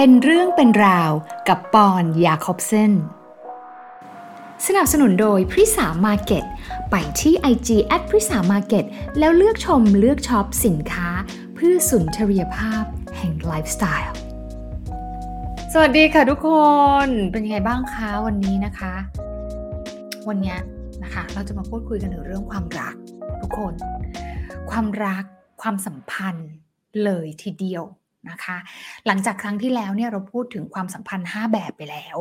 [0.00, 1.12] เป็นเรื่องเป็นราว
[1.48, 2.92] กับปอนยาคอบเซน
[4.66, 6.44] สนับสนุนโดยพริสามาร์เก็ต
[6.90, 8.84] ไปที่ IG แอดพริสามาร์เก็ต
[9.18, 11.08] แล้วเลือกชมเลือกช็อปสินค้า
[11.54, 12.84] เพื่อสุนทรียภาพ
[13.16, 14.10] แห่งไลฟ์สไตล์
[15.72, 16.48] สวัสดีค่ะทุกค
[17.06, 18.94] นเป็นยังไงบ้างคะวันนี้นะคะ
[20.28, 20.56] วันนี้
[21.02, 22.94] นะคะ เราจะมาพูดคุยกันถึงเรื่องความรัก
[23.40, 23.74] ทุกคน
[24.70, 25.24] ความรัก
[25.62, 26.50] ความสัมพันธ์
[27.04, 27.84] เลยทีเดียว
[28.30, 28.56] นะคะ
[29.06, 32.18] หลังจากครั้งที่แล้วเนี่ยเราพูดถึงความสัมพันธ์ 5 แบบไปแล้ว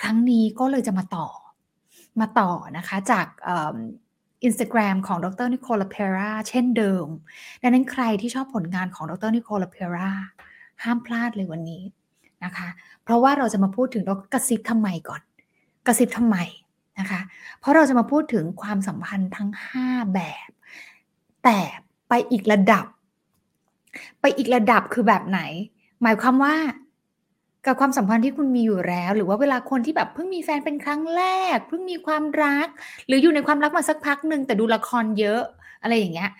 [0.00, 1.28] ครั้งนี้ก็เลยจะมาต่อ
[2.20, 3.26] มาต่อนะคะจาก
[4.44, 7.06] อินสตาแกรมของดร.นิโคล เลอเพราเช่นเดิม
[7.62, 10.10] ดังนั้นใครที่ชอบผลงานของดร.นิโคล เลอเพรา
[10.82, 11.82] ห้ามพลาดเลยวันนี้
[12.44, 12.68] นะคะ
[13.02, 15.22] เพราะว่าเราจะมาพูดถึงเรกระซิบทำไมก่อน
[15.86, 16.36] กระซิบทำไม
[16.98, 17.20] นะคะ
[17.60, 19.50] เพราะเราจะมาพูดถึงความสัมพันธ์ทั้ง
[19.82, 20.50] 5 แบบ
[21.44, 21.58] แต่
[22.08, 22.86] ไปอีกระดับ
[24.20, 25.40] ไปอีกระดับคือแบบไหน
[26.02, 26.54] หมายความว่า
[27.66, 31.22] กับความสัมพันธ์ที่คุณมีอยู่แล้ว หรือว่าเวลาคนที่แบบเพิ่งมีแฟนเป็นครั้งแร
[31.54, 32.68] ก เพิ่งมีความรัก
[33.06, 35.42] หรืออยู่ในความรักมาสักพักหนึ่งแต่ดูละครเยอะ
[35.82, 36.30] อะไรอย่างเงี้ย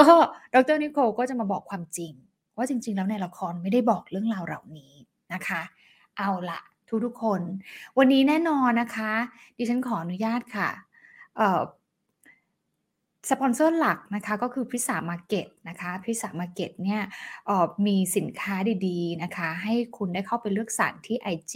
[0.00, 0.10] ก็
[0.54, 2.12] ดรนิโคก็จะมาบอกความจริง
[2.56, 4.92] ว่าจริง ๆ แล้วในละครไม่ได้บอกเรื่องราวเหล่านี้
[5.32, 5.62] นะคะ
[6.16, 7.40] เอาละทุกทุกคน
[7.98, 9.12] วันนี้แน่นอนนะคะ
[9.58, 10.68] ดิฉันขออนุญาตค่ะ
[13.30, 17.02] สปอนเซอร์หลักนะคะก็คือพริสามาร์เก็ตนะคะพริสามาร์เก็ตเนี่ย
[17.86, 18.54] มีสินค้า
[18.86, 21.54] ดีๆนะคะให้คุณได้เข้าไปเลือกสรรที่ IG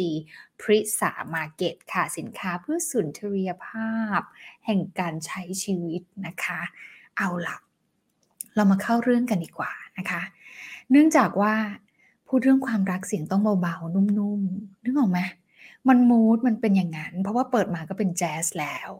[0.60, 4.20] พริสามาร์เก็ตค่ะสินค้าเพื่อสุนทรียภาพ
[4.66, 6.60] แห่งการใช้ชีวิตนะคะ
[7.18, 7.56] เอาละ
[8.54, 10.22] เรามาเข้าเรื่องกันดีกว่านะคะ
[10.90, 11.54] เนื่องจากว่า
[12.28, 15.20] พูดเรื่องความรักเสียงต้องเบาๆนุ่มๆนึกออกไหม
[15.88, 18.90] มันมูดมันเป็นอย่างนั้น เพราะว่าเปิดมาก็เป็นแจ๊สแล้ว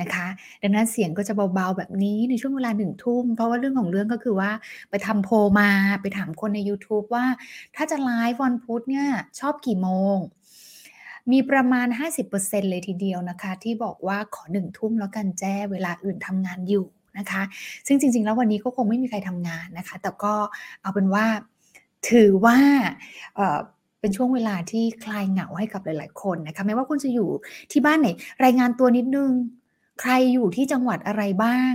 [0.00, 0.26] นะคะ
[0.62, 4.50] ดังนั้นเสียงก็จะเบาๆแบบนี้ในช่วงเวลาหนึ่งทุ่ม เพราะว่าเรื่องของเรื่องก็คือว่า
[4.90, 5.30] ไปทำโพ
[5.60, 5.70] มา
[6.02, 7.24] ไปถามคนใน YouTube ว่า
[7.76, 9.08] ถ้าจะไลฟ์วันพุธเนี่ย
[9.40, 10.18] ชอบกี่โมง
[11.32, 11.86] มีประมาณ
[12.28, 16.86] 50%เลยทีเดียวนะคะ ที่บอกว่าขอหนึ่งทุ่มแล้วกันแจ้เวลาอื่นทำงานอยู่
[17.18, 17.42] นะคะ
[17.86, 20.34] ซึ่งจริง ๆ แล้ววันนี้ก็คงไม่มีใครทำงานนะคะ แต่ก็
[20.82, 21.26] เอาเป็นว่า
[22.10, 22.58] ถือว่า
[24.00, 27.28] เป็นช่วงเวลาที่คลายเหงาให้กับหลาย ๆ คนนะคะ ไม่ว่าคุณจะอยู่
[27.72, 28.08] ที่บ้านไหน
[28.44, 29.30] รายงานตัวนิดนึง
[30.00, 31.74] ใครอยู่ที่จังหวัดอะไรบ้าง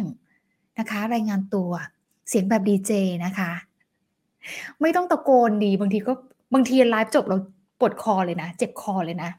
[0.79, 1.71] นะคะ รายงานตัว
[2.29, 2.91] เสียงแบบดีเจ
[3.25, 3.51] นะคะ
[4.81, 6.13] ไม่ต้องตะโกนดีบางทีก็
[6.53, 7.37] บางทีไลฟ์จบเรา
[7.79, 9.31] ปวดคอเลยนะ เจ็บคอเลยนะ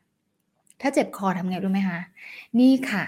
[0.81, 2.00] ถ้าเจ็บคอทำไงรู้ไหมคะ
[2.59, 3.04] นี่ค่ะ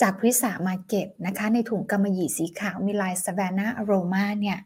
[0.00, 4.58] จากพริสามาร์เก็ตนะคะ ในถุงกำมะหยี่สีขาวมีลายสวนนาอโรมาเนี่ย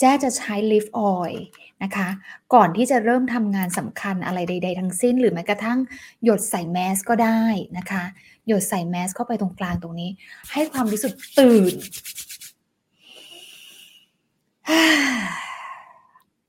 [0.00, 1.44] แจ้จะใช้ Lift Oil
[1.82, 2.08] นะคะ
[2.54, 5.78] ก่อนที่จะเริ่มทำงานสำคัญอะไรใด ๆ ทั้งสิ้น หรือแม้กระทั่ง
[6.24, 7.42] หยดใส่แมสก็ได้
[7.78, 8.02] นะคะ
[8.46, 10.10] หยดใส่แมสเข้าไปตรงกลางตรงนี้
[10.52, 11.74] ให้ความรู้สึกตื่น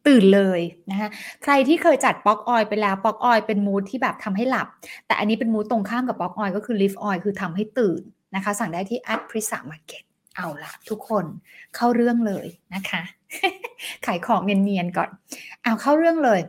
[0.07, 0.61] ตื่นเลย
[0.91, 1.09] นะคะ
[1.43, 4.67] ใครที่เคยจัดป๊อกออยไปแล้ว ป๊อก oil เป็น mood ที่แบบทำให้หลับ
[5.07, 8.01] แต่อันนี้เป็น mood ตรงข้ามกับป๊อก oil ก็คือ Lift Oil คือทำให้ตื่น
[8.35, 10.03] นะคะ สั่งได้ที่แอดพริสามาร์เก็ต
[10.39, 11.25] เอาละทุกคน
[11.75, 13.01] เข้าเรื่องเลยนะคะ
[14.05, 15.09] ขายของเนียนๆก่อน
[15.63, 16.39] เอาเข้าเรื่องเลย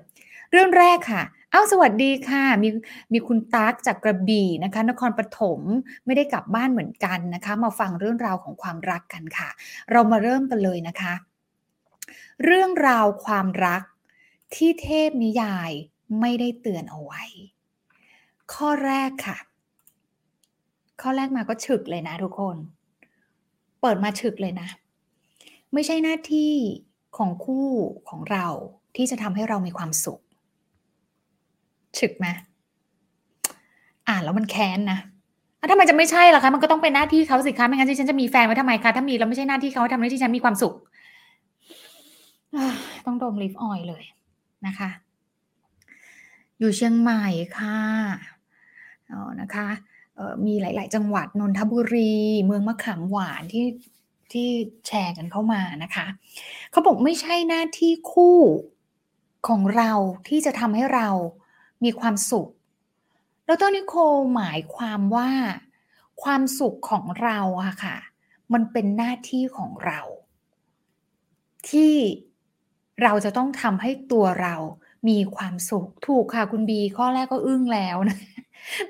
[0.53, 2.69] เรื่องแรกค่ะ เอ้าสวัสดีค่ะ มี
[3.13, 5.61] มีคุณตั๊กจากกระบี่นะคะ นครปฐม
[6.07, 9.49] ไม่ได้กลับบ้านเหมือนกันนะคะ มาฟังเรื่องราวของความรักกันค่ะ
[9.91, 11.15] เรามาเริ่มกันเลยนะคะ
[12.45, 13.83] เรื่องราวความรัก
[14.55, 15.71] ที่เทพนิยาย
[16.21, 17.23] ไม่ได้เตือนเอาไว้
[18.55, 19.39] ข้อแรกค่ะ
[21.01, 22.57] ข้อแรกมาก็ฉึกเลยนะทุกคน
[23.81, 24.69] เปิดมาฉึกเลยนะ
[25.75, 26.53] ไม่ใช่หน้าที่
[27.17, 27.69] ของคู่
[28.09, 28.47] ของเรา
[28.97, 30.21] ที่จะทำให้เรามีความสุข
[31.99, 32.27] ฉึกไหม
[34.09, 34.99] อ่านแล้วมันแค้นนะ
[35.71, 40.75] ถ้ามันจะไม่ใช่ล่ะคะ มันก็ต้องเป็นหน้าที่เขาสิคะไม่งั้นที่ฉันจะมีแฟนไว้ทำไมคะ ถ้ามีแล้วไม่ใช่หน้าที่เขาทำให้ที่ฉันมีความสุข
[43.07, 44.05] ต้องดมลิฟออยเลย
[44.67, 44.91] นะคะ
[46.59, 47.25] อยู่เชียงใหม่
[47.59, 47.79] ค่ะ
[49.11, 49.69] อ๋อนะคะ
[50.47, 52.15] มีหลาย ๆ จังหวัดนนทบุรี
[52.47, 53.67] เมืองมะขามหวานที่
[54.33, 54.49] ที่
[54.87, 56.07] แชร์กันเข้ามานะคะ
[56.71, 58.39] เขาบอกไม่ใช่หน้าที่คู่
[59.49, 59.93] ของเรา
[60.29, 61.09] ที่จะทำให้เรา
[61.85, 62.49] มีความสุข
[63.49, 63.95] ดรนิโค
[64.35, 65.31] หมายความว่า
[66.23, 67.97] ความสุขของเราอะค่ะ
[68.53, 70.01] มันเป็นหน้าที่ของเรา
[71.71, 71.95] ที่
[73.03, 74.55] เราจะต้องทำให้ตัวเรา
[75.09, 78.19] มีความสุขถูกค่ะคุณบี ข้อแรกก็อึ้งแล้วนะ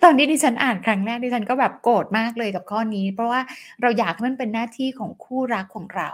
[0.03, 3.41] ตอนนี้ดิฉันอ่านครั้งแรกดิฉันก็แบบโกรธมากเลยกับข้อนี้ เพราะว่า
[3.81, 6.11] เราอยากให้มันเป็นหน้าที่ของคู่รักของเรา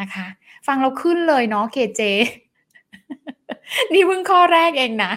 [0.00, 0.26] นะคะ
[0.66, 2.02] ฟังเราขึ้นเลยเนาะเคเจ
[3.92, 5.12] นี่เพิ่งข้อแรกเองนะ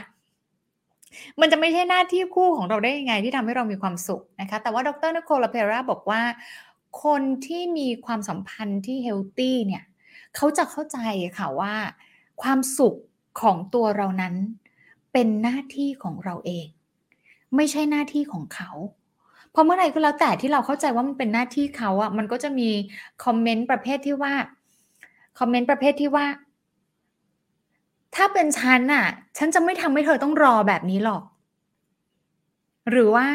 [1.40, 6.22] มันจะไม่ใช่หน้าที่คู่ของเราได้ยังไงที่ทำให้เรามีความสุขนะคะ แต่ว่าดรนโคลาเพราบอกว่า
[7.04, 9.84] คนที่มีความสัมพันธ์ที่เฮลตี้เนี่ย
[10.36, 10.98] เขาจะเข้าใจ
[11.38, 11.74] ค่ะว่า
[12.42, 12.96] ความสุข
[13.42, 14.36] ของตัวเรานั้น
[15.14, 16.68] เป็นหน้าที่ของเราเอง
[17.58, 18.72] ไม่ใช่หน้าที่ของเขา
[19.52, 22.70] เพราะเมื่อไหร่ก็แล้วแต่ที่เราเข้าใจว่ามันเป็นหน้าที่เขาอะมันก็จะมี
[23.24, 24.34] คอมเมนต์ประเภทที่ว่า
[25.40, 26.26] คอมเมนต์ประเภทที่ว่า
[28.16, 29.06] ถ้าเป็นฉันอะ
[29.38, 31.24] ฉันจะไม่ทำให้เธอต้องรอแบบนี้หรอก
[32.90, 33.28] หรือว่า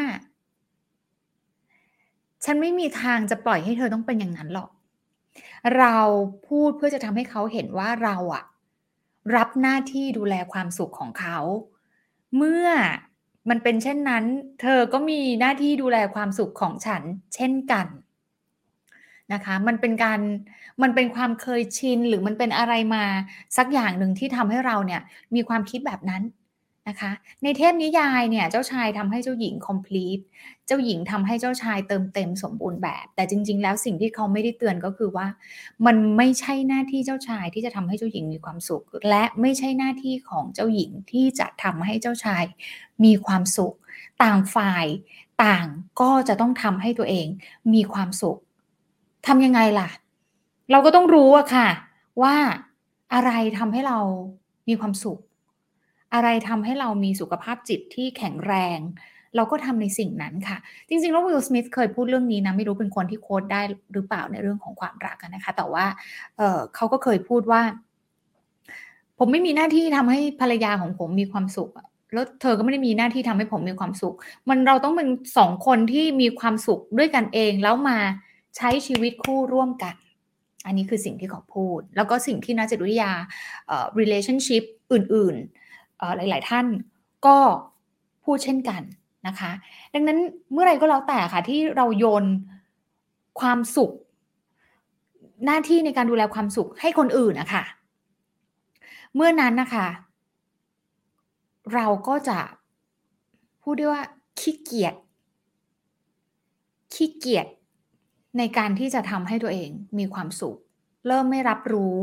[2.45, 4.69] ฉันไม่มีทางจะปล่อยให้เธอต้องเป็นอย่างนั้นหรอก
[5.77, 5.97] เรา
[6.47, 8.43] พูดเพื่อจะทำให้เขาเห็นว่าเราอะ
[9.35, 11.37] รับหน้าที่ดูแลความสุขของเขา
[12.37, 12.67] เมื่อ
[13.49, 14.25] มันเป็นเช่นนั้น
[14.61, 17.01] เธอก็มีหน้าที่ดูแลความสุขของฉัน
[17.35, 17.87] เช่นกัน
[19.33, 20.19] นะคะมันเป็นการ
[20.83, 23.03] มันเป็นความเคยชินหรือมันเป็นอะไรมา
[23.57, 25.01] สักอย่างหนึ่งที่ทำให้เราเนี่ย
[25.35, 26.23] มีความคิดแบบนั้น
[26.89, 27.11] นะคะ
[27.43, 30.23] ในเทพนิยายเนี่ยเจ้าชายทำให้เจ้าหญิง complete
[30.67, 35.27] เจ้าหญิงทำให้เจ้าชายเติมเต็มสมบูรณ์แบบ แต่จริง ๆ แล้วสิ่งที่เขาไม่ได้เตือนก็คือว่า
[35.85, 42.43] มันไม่ใช่หน้าที่เจ้าชายที่จะทำให้เจ้าหญิงมีความสุข และไม่ใช่หน้าที่ของเจ้าหญิงที่จะทำให้เจ้าชาย
[43.03, 43.73] มีความสุข
[44.23, 44.85] ต่างฝ่าย
[45.43, 45.67] ต่าง
[46.01, 47.27] ก็จะต้องทำให้ตัวเอง
[47.73, 48.37] มีความสุข
[49.27, 49.89] ทำยังไงล่ะ
[50.71, 51.69] เราก็ต้องรู้อะค่ะ
[52.21, 52.35] ว่า
[53.13, 53.99] อะไรทำให้เรา
[54.67, 55.19] มีความสุข
[56.13, 58.79] อะไรทำให้เรามีสุขภาพจิตที่แข็งแรง
[59.35, 60.57] เราก็ทำในสิ่งนั้นค่ะ
[60.89, 63.61] จริงๆแล้ววิลสมิธเคยพูดเรื่องนี้นะไม่รู้เป็นคนที่โค้ดได้
[63.93, 65.85] หรือเปล่าในเรื่องของความรักนะคะ แต่ว่า
[66.37, 67.61] เเขาก็เคยพูดว่า
[69.19, 71.69] ผมไม่มีหน้าที่ทำให้ภรรยาของผมมีความสุข
[72.13, 74.15] แล้วเธอก็ไม่ได้มีหน้าที่ทำให้ผมมีความสุข
[74.49, 75.07] มันเราต้องเป็น
[75.37, 77.97] สองคนที่มีความสุขด้วยกันเองแล้วมา
[78.57, 79.95] ใช้ชีวิตคู่ร่วมกัน
[80.65, 83.11] อันนี้คือสิ่งที่เขาพูด แล้วก็สิ่งที่นักจิตวิทยา
[83.99, 84.63] relationship
[84.93, 85.62] อื่น ๆ
[86.17, 86.65] หลาย ๆ ท่าน
[87.25, 87.37] ก็
[88.23, 88.81] พูดเช่นกัน
[89.27, 89.51] นะคะ
[89.93, 90.19] ดังนั้น
[90.51, 92.25] เมื่อไรก็แล้วแต่ค่ะที่เราโยน
[93.39, 93.91] ความสุข
[95.45, 97.63] หน้าที่ในการดูแลความสุขให้คนอื่นนะคะ
[99.15, 99.87] เมื่อนั้นนะคะ
[101.73, 102.39] เราก็จะ
[103.61, 104.03] พูดได้ว่า
[104.39, 104.95] ขี้เกียจ
[106.93, 107.47] ขี้เกียจ
[108.37, 110.57] ในการที่จะทำให้ตัวเองมีความสุข
[111.07, 111.99] เริ่มไม่รับรู้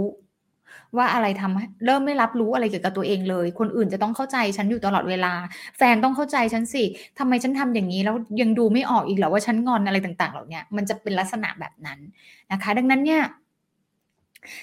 [0.96, 5.32] ว่าอะไรทำให้เริ่มไม่รับรู้อะไรเกี่ยวกับตัวเองเลย คนอื่นจะต้องเข้าใจฉันอยู่ตลอดเวลา
[5.76, 6.84] แฟนต้องเข้าใจฉันสิ
[7.18, 11.98] ทำไมฉันทำอย่างนี้แล้วยังดูไม่ออกอีกเหรอว่าฉันงอนอะไรต่างๆ เหล่านี้มันจะเป็นลักษณะแบบนั้น
[12.52, 13.22] นะคะ ดังนั้นเนี่ย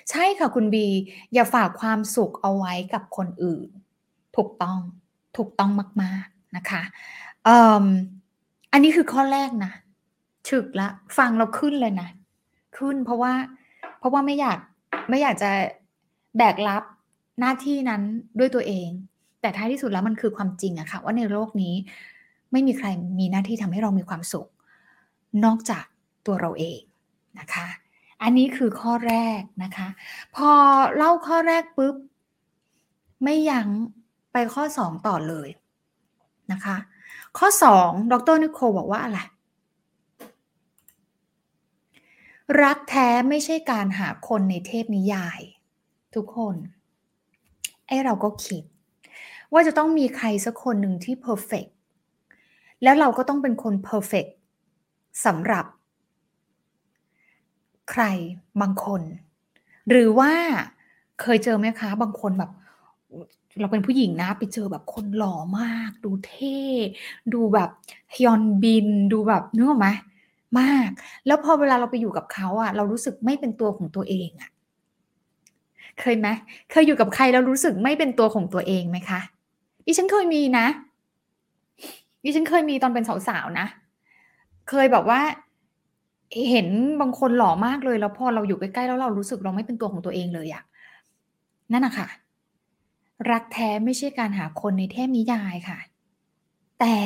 [0.09, 0.85] ใช่ค่ะคุณบี
[1.33, 3.67] อย่าฝากความสุขเอาไว้กับคนอื่น
[4.35, 4.79] ถูกต้อง
[5.37, 5.71] ถูกต้อง
[6.03, 6.81] มาก ๆนะคะ
[8.71, 9.71] อันนี้คือข้อแรกนะ
[10.47, 10.87] ฉึกละ
[11.17, 12.09] ฟังเราขึ้นเลยนะ
[12.77, 13.33] ขึ้นเพราะว่า
[13.99, 14.57] เพราะว่าไม่อยาก
[15.09, 15.51] ไม่อยากจะ
[16.37, 16.83] แบกรับ
[17.39, 18.01] หน้าที่นั้น
[18.39, 18.89] ด้วยตัวเอง
[19.41, 21.75] แต่ท้ายที่สุดแล้วมันคือความจริงอะค่ะว่าในโลกนี้
[22.51, 22.87] ไม่มีใคร
[23.19, 24.47] มีหน้าที่ทำให้เรามีความสุข
[25.45, 25.85] นอกจาก
[26.25, 26.79] ตัวเราเอง
[27.39, 27.67] นะคะ
[28.21, 29.87] อันนี้คือข้อแรกนะคะ
[30.35, 30.51] พอ
[30.95, 31.95] เล่าข้อแรกปุ๊บ
[33.23, 33.67] ไม่ยั้ง
[34.33, 35.49] ไปข้อสองต่อเลย
[36.51, 36.77] นะคะ
[37.37, 39.19] ข้อสองดรนิโคบอกว่าอะไร
[42.63, 45.39] รักแท้ไม่ใช่การหาคนในเทพนิยาย
[46.17, 46.55] ทุกคน
[47.87, 48.63] ไอ้เราก็คิด
[49.53, 51.65] ว่าจะต้องมีใครสักคนหนึ่งที่ perfect
[52.83, 54.25] แล้วเราก็ต้องเป็นคน perfect
[55.25, 55.65] สำหรับ
[57.91, 58.03] ใคร
[58.61, 59.01] บางคน
[59.89, 60.31] หรือว่า
[61.21, 62.51] เคยเจอไหมคะ บางคนแบบ
[63.59, 66.59] เราเป็นผู้หญิงนะ ไปเจอแบบคนหล่อมาก ดูเท่
[67.33, 67.69] ดูแบบ
[68.13, 69.89] ฮยอนบิน ดูแบบนึกออกไหม
[70.59, 70.89] มาก
[71.25, 74.49] แล้วพอเวลาเราไปอยู่กับเขาอะเรารู้สึกไม่เป็นตัวของตัวเองอะ
[76.01, 76.27] เคยไหม
[76.71, 79.21] เคยอยู่กับใครแล้วรู้สึกไม่เป็นตัวของตัวเองไหมคะ
[79.85, 80.67] ดิฉันเคยมีนะ
[82.23, 83.67] ดิฉันเคยมีตอนเป็นสาวๆนะ
[84.69, 85.21] เคยแบบว่า
[86.49, 86.67] เห็น
[87.01, 90.63] บางคนหล่อมากเลยแล้วพอเราอยู่ใกล้ๆแล้วเรารู้สึกเราไม่เป็นตัวของตัวเองเลยอะ
[91.71, 92.07] นั่นอะค่ะ
[93.31, 95.79] รักแท้ไม่ใช่การหาคนในเทพนิยายค่ะ
[96.79, 96.97] แต่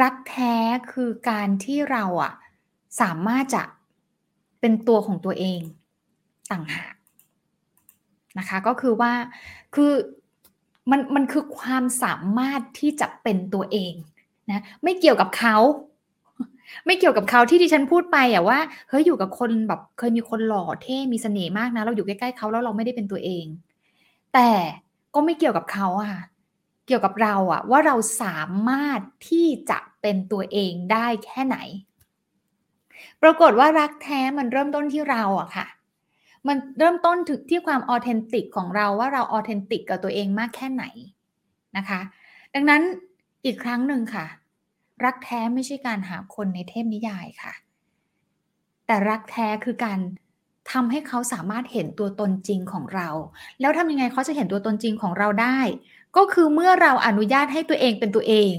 [0.00, 0.54] รักแท้
[0.92, 2.32] คือการที่เราอะ
[3.00, 3.62] สามารถจะ
[4.60, 5.60] เป็นตัวของตัวเอง
[6.50, 6.95] ต่างหาก
[8.38, 9.12] นะคะ ก็คือว่า
[9.74, 9.92] คือ
[10.90, 13.92] มันมันคือความสามารถที่จะเป็นตัวเอง
[14.50, 15.56] นะไม่เกี่ยวกับเขา
[16.86, 23.46] ไม่เกี่ยวกับเขาที่ดิฉันพูดไปอะว่าเฮ้ยอยู่กับคนแบบเคยมีคนหล่อเท่มีเสน่ห์มากนะ เราอยู่ใกล้ๆเขาแล้วเราไม่ได้เป็นตัวเอง
[24.34, 24.50] แต่
[25.14, 26.14] ก็ไม่เกี่ยวกับเขาอะ
[26.86, 28.38] เกี่ยวกับเราอะว่าเราสา
[28.68, 31.56] มารถที่จะเป็นตัวเองได้แค่ไหน
[33.22, 35.66] ปรากฏว่ารักแท้มันเริ่มต้นที่เราอะค่ะ
[36.48, 40.84] มันเริ่มต้นถึงที่ความออเทนติกของเราว่าเราออเทนติกกับตัวเองมากแค่ไหน
[41.76, 42.00] นะคะ
[42.54, 42.82] ดังนั้น
[43.44, 44.26] อีกครั้งหนึ่งค่ะ
[45.04, 47.52] รักแท้ไม่ใช่การหาคนในเทพนิยายค่ะ
[48.86, 49.98] แต่รักแท้คือการ
[50.72, 53.08] ทำให้เขาสามารถเห็นตัวตนจริงของเรา
[53.60, 55.58] แล้วทำยังไงเขาจะเห็นตัวตนจริงของเราได้
[56.16, 58.54] ก็คือเมื่อเราอนุญาตให้ตัวเองเป็นตัวเอง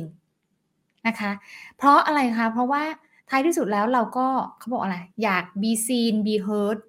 [1.07, 1.31] นะคะ
[1.77, 2.83] เพราะอะไรคะเพราะว่า
[3.29, 4.27] ท้ายที่สุดแล้วเราก็
[4.59, 6.79] เขาบอกอะไร อยาก be seen be heard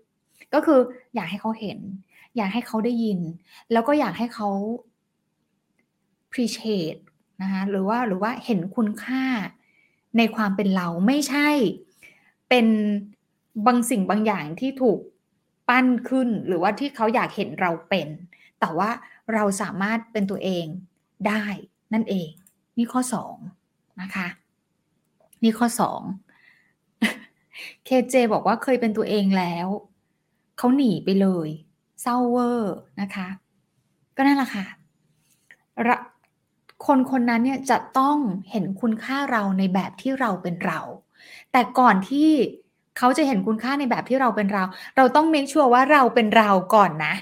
[0.55, 0.81] ก็คือ
[1.15, 1.79] อยากให้เขาเห็น
[2.37, 3.21] อยากให้เขาได้ยิน
[3.73, 4.49] แล้วก็อยากให้เขา
[6.27, 7.01] appreciate
[7.43, 9.25] นะคะหรือว่าหรือว่าเห็นคุณค่า
[10.17, 11.49] ในความเป็นเราไม่ใช่
[12.49, 12.67] เป็น
[13.67, 14.99] บางสิ่งบางอย่างที่ถูก
[15.69, 18.09] ปั้นขึ้น หรือว่าที่เขาอยากเห็นเราเป็น
[18.61, 18.91] แต่ว่า
[19.35, 20.65] เราสามารถเป็นตัวเอง
[21.29, 21.45] ได้
[21.93, 22.31] นั่นเอง
[22.77, 23.37] นี่ข้อสอง
[24.03, 24.27] นะคะ
[25.43, 26.01] นี่ข้อสอง
[27.85, 29.67] เคเจบอกว่าเคยเป็นตัวเองแล้ว
[30.59, 31.49] เขาหนีไปเลย
[32.03, 33.29] เศร้าเวอร์นะคะ
[34.17, 34.65] ก็นั่นแหละค่ะ
[36.87, 38.17] คนคนนั้นเนี่ยจะต้อง
[38.51, 40.81] เห็นคุณค่าเราในแบบที่เราเป็นเรา
[41.53, 42.31] แต่ก่อนที่
[42.99, 44.65] เขาจะเห็นคุณค่าในแบบที่เราเป็นเรา
[44.97, 47.15] เราต้องเมคชัวร์ว่าเราเป็นเราก่อนนะ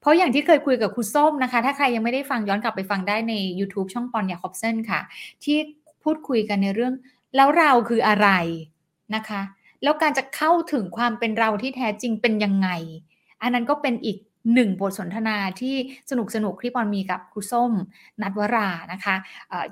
[0.00, 5.00] เพราะอย่างที่เคยคุยกับครูส้มนะคะ ถ้าใครยังไม่ได้ฟังย้อนกลับไปฟังได้ใน YouTube ช่องปอนยาคอบเซนค่ะ
[5.44, 5.56] ที่
[6.02, 6.92] พูดคุยกันในเรื่อง
[7.36, 8.28] แล้วเราคืออะไร
[9.14, 9.40] นะคะ
[9.84, 12.68] แล้วการจะเข้าถึงความเป็นเราที่แท้จริงเป็นยังไง
[13.42, 14.18] อันนั้นก็เป็นอีก
[14.54, 15.74] หนึ่งบทสนทนาที่
[16.10, 17.72] สนุกสนุกที่ปอนมีกับครูส้ม
[18.22, 19.14] นัดวรานะคะ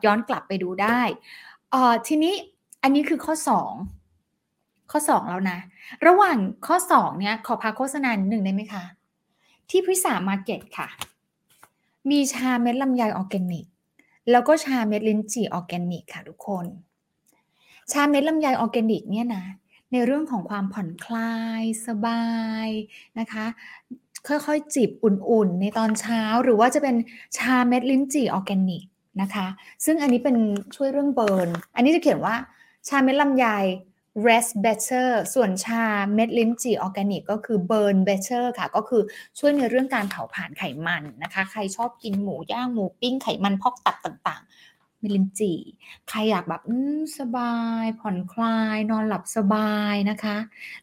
[0.05, 1.01] ย้อนกลับไปดูได้
[2.07, 2.35] ทีนี้
[2.83, 3.35] อันนี้คือข้อ
[4.13, 5.59] 2 ข้อ 2 แล้วนะ
[6.07, 8.85] ระหว่างข้อ 2 เนี่ยขอพาโฆษณาหนึ่งได้ไหมคะ
[9.71, 10.89] ที่พิสามาเก็ตค่ะ
[12.11, 13.67] มีชาเม็ดลำไยออร์แกนิก
[14.31, 16.67] แล้วก็ชาเม็ดลิ้นจี่ออร์แกนิกค่ะทุกคน
[17.93, 19.45] ชาเม็ดลำไยออร์แกนิกเนี่ยนะ
[19.93, 22.25] ในเรื่องของความผ่อนคลายสบา
[22.67, 22.69] ย
[23.19, 23.47] นะคะ
[24.29, 26.97] ค่อยๆจิบอุ่นๆ ในตอนเช้าหรือว่าจะเป็น
[27.39, 28.83] ชาเม็ดลิ้นจี่ออร์แกนิก
[29.23, 29.47] นะคะ
[29.85, 30.37] ซึ่งอันนี้เป็น
[30.77, 32.37] ช่วยเรื่อง burn อันนี้จะเขียนว่า
[32.89, 33.47] ชาเม็ดลำไย
[34.27, 35.85] rest better ส่วนชา
[36.15, 39.03] เม็ดลิ้นจี่ออร์แกนิกก็คือ burn better ค่ะ ก็คือ
[39.39, 44.43] ช่วยในเรื่องการเผาผลาญไขมันนะคะ ใครชอบกินหมูย่างหมูปิ้งไขมันพอกตับต่าง
[45.03, 45.55] มิลินจี
[46.09, 46.63] ใครอยากแบบ
[47.19, 50.37] สบาย ผ่อนคลาย นอนหลับสบายนะคะ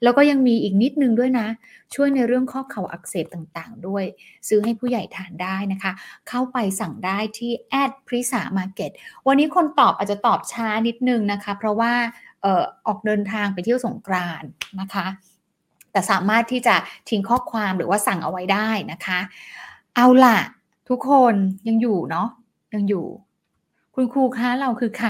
[0.04, 1.48] แล้วก็ยังมีอีกนิดนึงด้วยนะ
[1.96, 4.04] ช่วยในเรื่องข้อเข่าอักเสบต่างๆ ด้วย
[4.48, 5.92] ซื้อให้ผู้ใหญ่ทานได้นะคะ
[6.30, 8.92] เข้าไปสั่งได้ที่แอดพริสามาร์เก็ต
[9.28, 11.94] วันนี้คนตอบอาจจะตอบช้านิดนึงนะคะ เพราะว่า
[12.46, 14.44] ออออกเดินทางไปเที่ยวสงกราน
[14.82, 15.08] นะคะ
[15.92, 16.76] แต่สามารถที่จะ
[17.10, 19.20] ทิ้งข้อความหรือว่าสั่งเอาไว้ได้นะคะ
[19.96, 20.40] เอาล่ะ
[20.90, 21.36] ทุกคน
[21.68, 22.28] ยังอยู่เนาะ
[22.74, 23.06] ยังอยู่
[24.02, 25.10] คุณครูคะเราคือใคร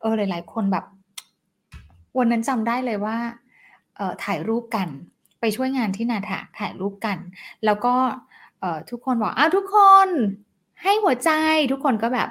[0.00, 0.84] เออหลาย ๆ คนแบบ
[2.18, 3.18] วันนั้นจำได้เลยว่า
[3.96, 4.88] เออถ่ายรูปกัน
[5.40, 7.18] ไปช่วยงานที่นาถาถ่ายรูปกัน
[7.64, 7.94] แล้วก็
[8.60, 10.08] เออทุกคนบอกอ้าวทุกคน
[10.82, 11.30] ให้หัวใจ
[11.72, 12.28] ทุกคนก็แบบ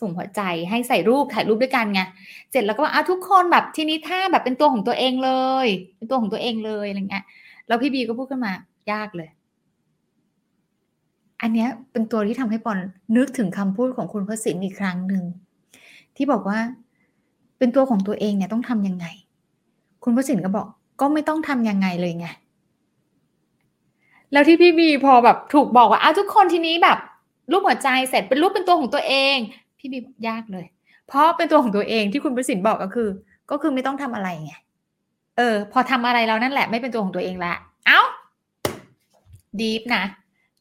[0.00, 2.00] ส่งหัวใจให้ใส่รูปถ่ายรูปด้วยกันไง
[2.50, 5.30] เสร็จแล้วก็ว่าอ้าวทุกคนแบบทีนี้ถ้าแบบเป็นตัวของตัวเองเล
[5.64, 7.24] ย เป็นตัวของตัวเองเลยอะไรเงี้ย
[7.68, 8.52] แล้วพี่บีก็พูดขึ้นมา
[8.92, 9.28] ยากเลย
[11.42, 12.78] อันนี้เป็นตัวที่ทำให้ปอน
[13.16, 15.24] นึกถึงคำพูดของคุณพระสินอีกครั้งหนึ่ง
[16.16, 16.58] ที่บอกว่า
[17.58, 19.06] เป็นตัวของตัวเองเนี่ยต้องทํำยังไง
[20.04, 20.66] คุณพระสินก็บอก
[21.00, 22.26] ก็ไม่ต้องทํำยังไงเลยไง
[24.32, 26.98] แล้วที่พี่บีพอแบบถูกบอกว่าอ้าทุกคนทีนี้แบบ
[27.50, 29.36] รูปหัวใจเสร็จเป็นรูปเป็นตัวของตัวเอง
[29.78, 30.66] พี่บียากเลย
[31.06, 33.08] เพราะเป็นตัวของตัวเองที่คุณประสิทธิ์บอกก็คือ
[33.50, 34.52] ก็คือไม่ต้องทำอะไรไง
[35.36, 37.52] เออ พอทำอะไรแล้วนั่นแหละ ไม่เป็นตัวของตัวเองละ
[37.86, 38.00] เอา้า
[39.60, 40.04] ดีฟนะ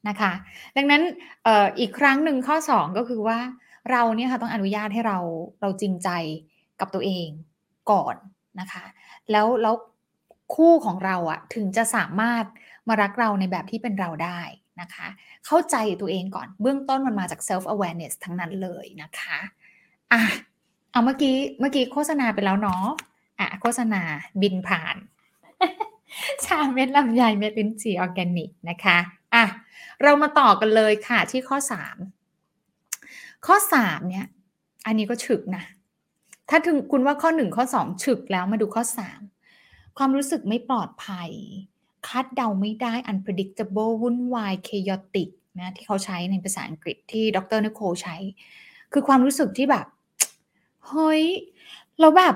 [0.08, 0.32] นะคะ
[0.78, 1.02] ดังนั้น
[1.48, 3.40] ออีกครั้งหนึ่งข้อ 2 ก็คือว่า
[3.92, 5.18] เราเนี่ยค่ะต้องอนุญาตให้เรา
[5.62, 6.10] เราจริงใจ
[6.80, 7.28] กับตัวเอง
[7.92, 8.16] ก่อน
[8.60, 8.84] นะคะ
[9.32, 9.76] แล้วแล้ว
[10.56, 12.46] คู่ของเราอะถึงจะสามารถ
[12.88, 14.40] มารักเราในแบบที่เป็นเราได้
[14.82, 15.08] นะคะ
[15.46, 19.40] เข้าใจตัวเองก่อนเบื้องต้นมันมาจาก self awareness ทั้งนั้นเลยนะคะ
[20.12, 20.22] อะ
[20.92, 22.86] เอาเมื่อกี้เมื่อกี้โฆษณาไปแล้วเนาะ
[23.40, 24.02] อะโฆษณา
[24.42, 24.96] บินผ่าน
[26.46, 28.98] ชาเม็ดลำไยเม็ดลิ้นจี่ออร์แกนิกนะคะ
[29.36, 29.44] อะ
[30.04, 31.98] เรามาต่อกันเลยค่ะที่ข้อสาม
[33.46, 34.28] ข้อสามเนี่ย
[34.86, 35.64] อันนี้ก็ฉึกนะ
[36.50, 39.22] ถ้าถึงคุณว่าข้อหนึ่งข้อสองฉึกแล้วมาดูข้อสาม
[39.98, 41.32] ความรู้สึกไม่ปลอดภัย
[42.08, 48.16] คาดเดาไม่ได้ unpredictable วุ่นวาย chaotic นะที่เขาใช้ในภาษาอังกฤษที่ดรนิโคใช้
[48.94, 49.86] คือความรู้สึกที่แบบ
[50.88, 51.24] เฮ้ย
[52.00, 52.36] เราแบบ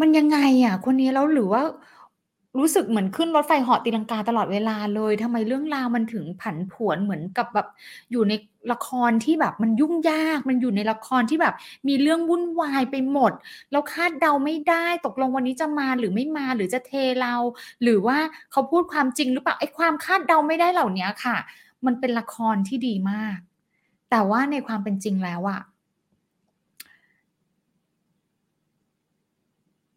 [0.00, 1.62] มันยังไงอะ คนนี้แล้วหรือว่า
[2.56, 7.66] รู้สึกเหมือนขึ้นรถไฟเหาะตีลังกาตลอดเวลาเลยทำไมเรื่องราวมันถึงผันผวนเหมือนกับแบบ
[8.10, 8.32] อยู่ใน
[8.72, 11.54] ละครที่แบบมันยุ่งยาก มันอยู่ในละครที่แบบ
[11.88, 13.32] มีเรื่องวุ่นวายไปหมด
[13.70, 17.34] แล้วคาดเดาไม่ได้ตกลงวันนี้จะมาหรือไม่มาหรือจะเทเรา
[17.82, 18.18] หรือว่า
[18.50, 21.36] เขาพูดความจริงหรือเปล่าไอ้ความคาดเดาไม่ได้เหล่านี้ค่ะ
[21.86, 23.38] มันเป็นละครที่ดีมาก
[24.10, 25.60] แต่ว่าในความเป็นจริงแล้วอะ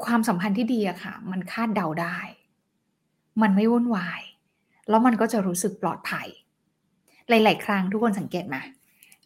[0.05, 2.19] ความสัมพันธ์ที่ดีอะค่ะ มันคาดเดาได้
[3.41, 4.21] มันไม่วุ่นวาย
[4.89, 6.27] แล้วมันก็จะรู้สึกปลอดภัย
[7.29, 8.57] หลาย ๆ ครั้งทุกคนสังเกตไหม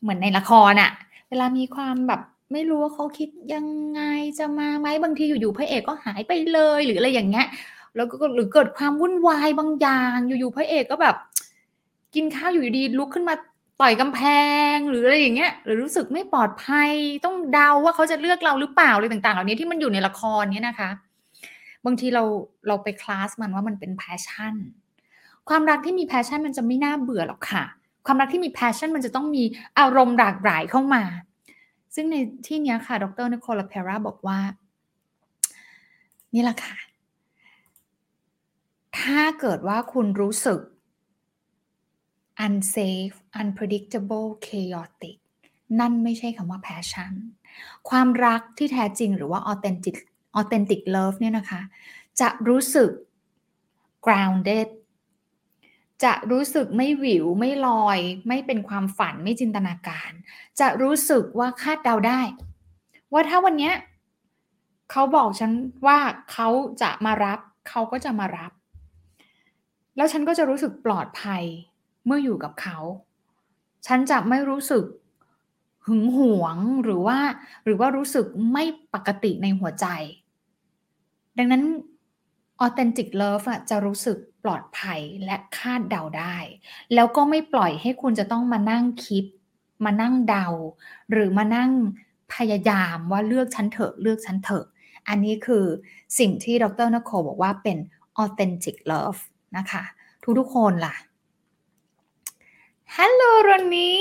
[0.02, 0.92] เหมือนในละครอะ
[1.30, 2.22] เวลามีความแบบ
[2.54, 4.02] ไม่รู้ว่าเขาคิดยังไง
[4.40, 7.48] จะมาไหมบางทีอยู่ๆพระเอกก็หายไปเลยหรืออะไรอย่างเงี้ย
[7.96, 11.16] แล้วก็หรือเกิดความวุ่นวายบางอย่างอยู่ๆพระเอกก็แบบ
[12.16, 13.36] กินข้าวอยู่ดีลุกขึ้นมา
[13.82, 14.22] ต่อยกำแพ
[14.74, 16.92] งหรืออะไรอย่างเงี้ย หรือรู้สึกไม่ปลอดภัย
[17.26, 20.90] ต้องเดาว่าเขาจะเลือกเราหรือเปล่าอะไรต่างๆ เหล่านี้ที่มันอยู่ในละครเนี้ยนะคะ
[21.86, 22.24] บางทีเรา
[22.68, 24.56] เราไปคลาสมันว่ามันเป็น passion
[25.50, 27.64] ความรักที่มี passion มันจะไม่น่าเบื่อหรอกค่ะ
[28.06, 29.44] ความรักที่มี passion มันจะต้องมี
[29.80, 31.04] อารมณ์หลากหลายเข้ามา
[31.96, 32.16] ซึ่งใน
[32.48, 34.40] ที่นี้ค่ะ ดรนิโคลาเพราบอกว่า
[36.34, 36.76] นี่แหละค่ะ
[39.00, 40.60] ถ้าเกิดว่าคุณรู้สึก
[42.46, 45.18] unsafe unpredictable chaotic
[45.80, 47.14] นั่นไม่ใช่คำว่า passion
[47.90, 49.96] ความรักที่แท้จริงหรือว่า authentic
[50.40, 51.62] authentic love เนี่ยนะคะ
[52.22, 52.90] จะรู้สึก
[54.06, 54.68] grounded
[56.04, 60.12] จะรู้สึกไม่หวิวไม่ลอย ไม่เป็นความฝันไม่จินตนาการ
[60.60, 62.22] จะรู้สึกว่าคาดเดาได้
[63.14, 63.72] ว่าถ้าวันนี้
[64.92, 65.52] เขาบอกฉัน
[65.88, 66.00] ว่า
[66.32, 66.48] เขา
[66.82, 67.40] จะมารับ
[67.70, 68.52] เขาก็จะมารับ
[69.96, 71.44] แล้วฉันก็จะรู้สึกปลอดภัย
[72.06, 72.78] เมื่ออยู่กับเขา
[73.88, 74.84] ฉันจะไม่รู้สึก
[75.86, 77.18] หึงหวงหรือว่า
[77.64, 78.64] หรือว่ารู้สึกไม่
[78.94, 79.88] ปกติในหัวใจ
[81.38, 81.64] ดังนั้น
[82.66, 86.38] authentic love จะรู้สึกปลอดภัยและคาดเดาได้
[86.94, 89.26] แล้วก็ไม่ปล่อยให้คุณจะต้องมานั่งคิด
[89.86, 90.48] มานั่งเดา
[91.12, 91.72] หรือมานั่ง
[92.34, 94.66] พยายามว่าเลือกฉันเถอะเลือกฉันเถอะ
[95.08, 95.66] อันนี้คือ
[96.20, 97.78] สิ่งที่ดรนโคบอกว่าเป็น
[98.24, 99.20] authentic love
[99.58, 99.84] นะคะ
[100.40, 100.96] ทุกๆคนล่ะ
[102.96, 104.00] ฮัลโหลรอนนี่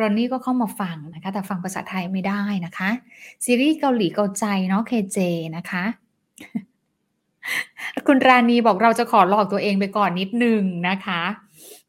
[0.00, 2.90] รอนนี่ก็เข้ามาฟังนะคะ แต่ฟังภาษาไทยไม่ได้นะคะ
[3.44, 5.18] ซีรีส์เกาหลีเกาใจเนาะเคเจ
[5.56, 5.84] นะคะ
[8.06, 11.22] คุณราณีบอกเราจะขอหลอกตัวเองไปก่อนนิดนึงนะคะ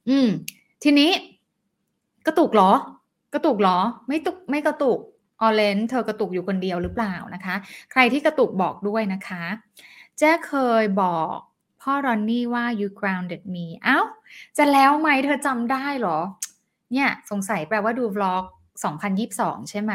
[0.09, 0.27] อืม
[0.83, 1.11] ทีนี้
[2.27, 2.71] กระตุกเหรอ
[3.33, 4.99] กระตุกเหรอ ไม่ตุกไม่กระตุก
[5.41, 7.55] ออเลนเธอกระตุกอยู่คนเดียวหรือเปล่านะคะ
[7.91, 9.43] ใครที่กระตุกบอกด้วยนะคะ
[10.19, 11.35] แจ้เคยบอก
[11.81, 13.99] พ่อรอนนี่ว่า you grounded me เอา้า
[14.57, 16.19] จะแล้วไหมเธอจำได้หรอ
[16.91, 18.43] เนี่ย สงสัยแปลว่าดูวล็อก
[19.07, 19.93] 2022 ใช่ไหม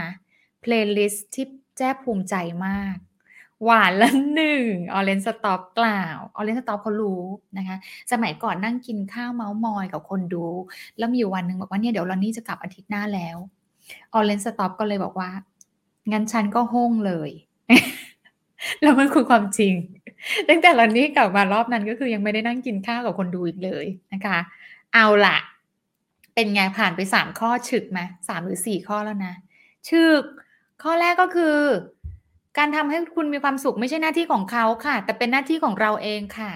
[0.64, 1.46] playlist ที่
[1.78, 2.34] แจ้ภูมิใจ
[2.66, 2.96] มาก
[3.64, 7.22] หวานละหนึ่งออเรนสต็อปกล่าวออเรนสต็อปเขารู้
[7.58, 7.76] นะคะ
[8.12, 10.46] สมัยก่อนนั่งกินข้าวเมาส์มอยกับคนดู
[10.98, 13.36] แล้วมีอยู่วันหนึ่งบอกว่าเนี่ยเดี๋ยวรอนนี่จะกลับอาทิตย์หน้าแล้ว
[14.14, 15.30] ออเรนสต็อปก็เลยบอกว่า
[16.12, 17.30] งั้นฉันก็ห้องเลย
[18.82, 19.74] แล้วมันคือความจริง
[20.48, 24.38] ตั้งแต่รอนนี่กลับมารอบนั้นก็คือยังไม่ได้นั่งกินข้าวกับคนดูอีกเลยนะคะ
[24.94, 25.38] เอาละ
[26.34, 29.34] เป็นไงผ่านไปสามข้อฉึกไหมสามหรือสี่ข้อแล้วนะ
[29.88, 30.22] ฉึก
[30.82, 31.56] ข้อแรกก็คือ
[32.58, 36.52] การทำให้คุณมีความสุขไม่ใช่หน้าที่ของเขาค่ะ แต่เป็นหน้าที่ของเราเองค่ะ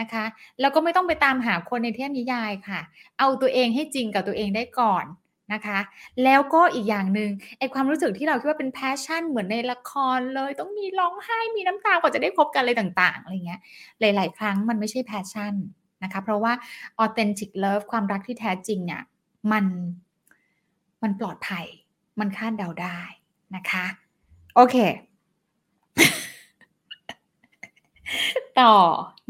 [0.00, 0.24] นะคะ
[0.60, 2.80] แล้วก็ไม่ต้องไปตามหาคนในเทพนิยายค่ะ
[3.18, 5.04] เอาตัวเองให้จริงกับตัวเองได้ก่อน
[5.52, 5.78] นะคะ
[6.24, 13.60] แล้วก็อีกอย่างหนึ่งไอความรู้สึกที่เราคิดว่าเป็น passion เหมือนในละครเลย ต้องมีร้องไห้มีน้ำตากว่าจะได้พบกันอะไรต่างๆอะไรเงี้ย
[14.00, 15.54] หลาย ๆ ครั้งมันไม่ใช่ passion
[16.02, 16.52] นะคะ เพราะว่า
[17.04, 19.02] authentic love ความรักที่แท้จริงเนี่ย
[19.52, 19.64] มัน
[21.02, 21.66] มันปลอดภัย
[22.20, 23.00] มันคาดเดาได้
[23.56, 23.84] นะคะ
[24.56, 24.76] โอเค
[28.60, 28.74] ต่อ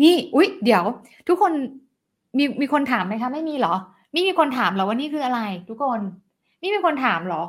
[0.03, 0.85] นี่อุ๊ย เดี๋ยว
[1.29, 1.53] ทุกคน
[2.39, 3.75] มีมีคนถามไหมคะ ไม่มีเหรอ
[4.13, 6.01] ไม่มีคนถามเหรอว่านี่คืออะไร ทุกคน
[6.63, 7.45] นี่มีคนถามหรอ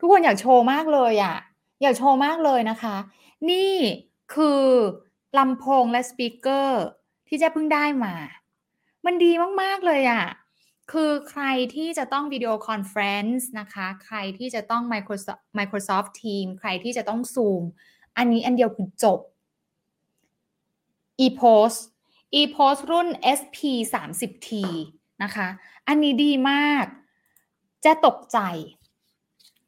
[0.00, 1.36] ทุกคนอยากโชว์มากเลยอะ่ะ
[1.82, 2.96] อยากโชว์มากเลยนะคะ
[3.50, 3.74] นี่
[4.34, 4.62] คือ
[5.38, 6.82] ลำโพงและ speaker
[7.28, 8.14] ที่จะเพิ่งได้มา
[9.06, 10.24] มันดีมาก ๆ เลยอะ่ะ
[10.92, 17.62] คือใครที่จะต้อง video conference นะคะ ใครที่จะต้อง Microsoft Microsoft Team ใครที่จะต้อง Zoom
[18.16, 19.18] อันนี้อันเดียวคือจบ
[21.24, 21.78] ePost
[22.40, 23.58] ePost รุ่น SP
[23.92, 24.48] 30T
[25.22, 25.48] นะคะ
[25.88, 26.84] อันนี้ดีมาก
[27.84, 28.38] จะตกใจ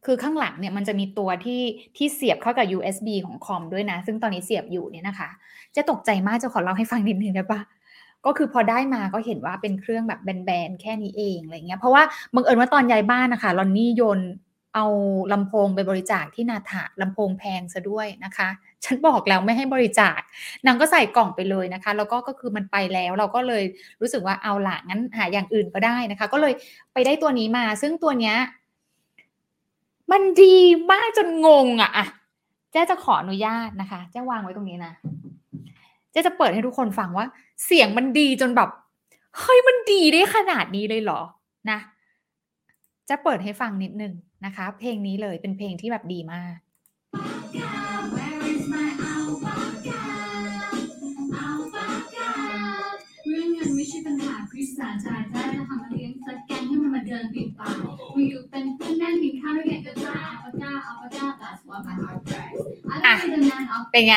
[0.05, 1.63] คือข้างหลังเนี่ยมันจะมีตัวที่
[1.97, 5.29] ที่เสียบเข้ากับ USB ของคอมด้วยนะ ซึ่งตอนนี้เสียบอยู่เนี่ยนะคะ
[5.77, 7.61] จะตกใจมากจะขอเล่าให้ฟังนิดนึงได้ปะ
[8.27, 12.03] ก็คือพอได้มาก็เห็นว่าเป็นเครื่องแบบแบนๆแค่นี้เองอะไรเงี้ย เพราะว่า
[12.35, 14.21] บังเอิญว่าตอนย้ายบ้านนะคะลอนนี่โยน
[14.75, 14.87] เอา
[15.33, 18.49] ลำโพงไปบริจาคที่นาถาลำโพงแพงซะด้วยนะคะ
[18.85, 20.21] ฉันบอกแล้วไม่ให้บริจาค
[20.67, 23.65] นางก็ใส่กล่องไปเลยนะคะ แล้วก็ก็คือมันไปแล้วเราก็เลย
[24.01, 26.53] รู้สึกว่าเอาละงั้นหาอย่างอื่นก็ได้นะคะ ก็เลย
[26.93, 28.37] ไปได้ตัวนี้มา ซึ่งตัวเนี้ย
[30.13, 30.57] มันดี
[30.91, 32.07] มากจนงงอะอะ
[32.71, 34.93] เจ๊จะขออนุญาตนะคะเจ๊วางไว้ตรงนี้นะ
[36.11, 37.27] เจ๊จะเปิดให้ทุกคนฟังว่า
[37.65, 38.69] เสียงมันดีจนแบบ
[39.39, 41.21] เฮ้ยมันดีได้ขนาดนี้เลยเหรอ
[41.71, 41.79] นะ
[43.09, 44.13] จะเปิดให้ฟังนิดนึง
[44.45, 46.57] นะคะ เพลงนี้เลยเป็นเพลงที่แบบดีมาก
[54.79, 57.75] สาจายได้จะทำมาเลี้ยงสัแกงให้มันมาเดินปิดปาก
[58.17, 62.19] วิวเป็นเพื่นนหินข้าวด้ยกันก็จ้าอัลจ้าอัลจ้า that's what my heart
[63.15, 64.15] งเป็นไง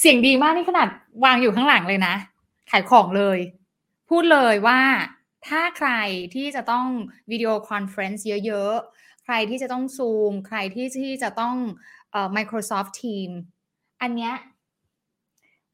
[0.00, 0.88] เสียงดีมากนี่ขนาด
[1.24, 2.14] วางอยู่ข้างหลังเลยนะ
[2.70, 3.38] ขายของเลย
[4.10, 4.78] พูดเลยว่า
[5.48, 5.90] ถ้าใคร
[6.34, 6.86] ที่จะต้อง
[7.30, 11.56] video conference เยอะ ๆ ใครที่จะต้องซูม ใครที่ที่จะต้อง
[12.10, 13.30] เอ่อ Microsoft Team
[14.02, 14.34] อันเนี้ย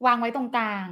[0.07, 0.87] วางไว้ตรงกลาง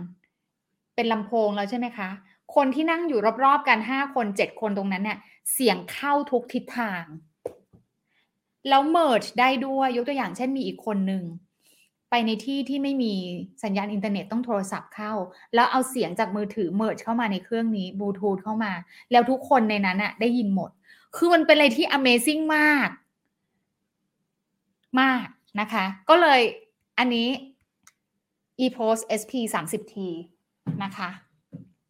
[0.95, 2.11] เป็นลำโพงแล้วใช่ไหมคะ
[2.55, 5.19] คนที่นั่งอยู่รอบๆกันห้าคนเจ็ดคนตรงนั้นเนี่ย
[5.53, 7.05] เสียงเข้าทุกทิศทาง
[8.69, 11.25] แล้ว merge ได้ด้วยยกตัวอย่างเช่นมีอีกคนหนึ่ง
[12.11, 13.15] ไปในที่ที่ไม่มี
[13.65, 15.13] สัญญาณอินเทอร์เน็ตต้องโทรศัพท์เข้า
[15.55, 18.73] แล้วเอาเสียงจากมือถือ merge เข้ามาในเครื่องนี้บลูทูธเข้ามา
[19.13, 20.71] แล้วทุกคนในนั้นอะได้ยินหมด
[21.17, 22.89] คือมันเป็นอะไรที่ Amazing มาก
[25.01, 25.27] มาก
[25.61, 26.41] นะคะ ก็เลย
[26.99, 27.29] อันนี้
[28.61, 29.95] ePost SP 30T
[30.83, 31.09] นะคะ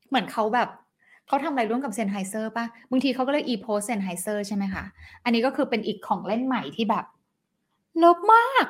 [0.09, 0.69] เหมือนเขาแบบ
[1.27, 4.85] เขาทำอะไรร่วมกับ Sennheiser ป่ะ บางทีเขาก็เรียก ePost Sennheiser ใช่ไหมคะ
[5.25, 7.05] อันนี้ก็คือเป็นอีกของเล่นใหม่ที่แบบ
[8.03, 8.67] ลบมาก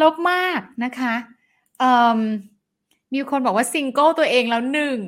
[0.00, 1.14] ลบมากนะคะ
[3.14, 4.98] มีคนบอกว่าซิงเกิลตัวเองแล้วหนึ่ง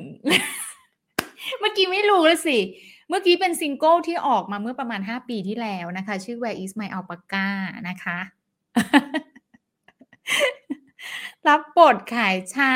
[1.59, 2.59] เมื่อกี้ไม่รู้เลยสิ
[3.09, 7.47] เมื่อกี้เป็นซิงเกิลที่ออกมาเมื่อประมาณ 5 ปีที่แล้วนะคะ ชื่อ Where is my alpaca
[7.89, 8.17] นะคะ
[11.47, 12.73] รับบทขายชา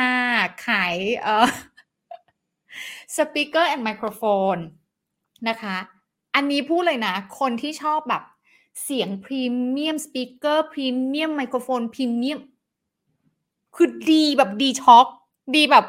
[0.66, 1.46] ขายเอ่อ
[3.16, 4.56] speaker and microphone
[5.48, 5.76] นะคะ
[6.34, 8.22] อันนี้พูดเลยนะ คนที่ชอบแบบ
[8.82, 12.40] เสียงพรีเมียม speaker พรีเมียมไมโครโฟนพรีเมียม
[13.76, 15.06] คือดีแบบดีช็อก
[15.56, 15.84] ดีแบบ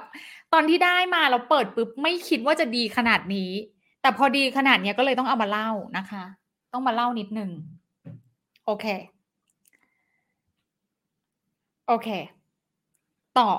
[0.53, 3.51] ตอนที่ได้มาเราเปิดปุ๊บไม่คิดว่าจะดีขนาดนี้
[4.01, 6.23] แต่พอดีขนาดนี้ก็เลยต้องเอามาเล่านะคะ
[6.73, 7.51] ต้องมาเล่านิดนึง
[8.65, 8.85] โอเค
[11.87, 12.09] โอเค
[13.39, 13.49] ต่อ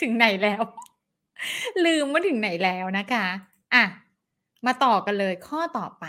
[0.00, 0.62] ถึงไหนแล้ว
[1.84, 3.26] ลืมว่าถึงไหนแล้วนะคะ
[3.74, 3.84] อะ
[4.66, 6.04] มาต่อกันเลยข้อต่อไป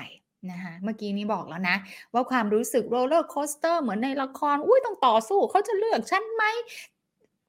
[0.51, 1.77] นะคะเมื่อกี้นี้บอกแล้วนะ
[2.13, 6.43] ว่าความรู้สึก roller coaster เหมือนในละคร อุ้ยต้องต่อสู้เขาจะเลือกฉันไหม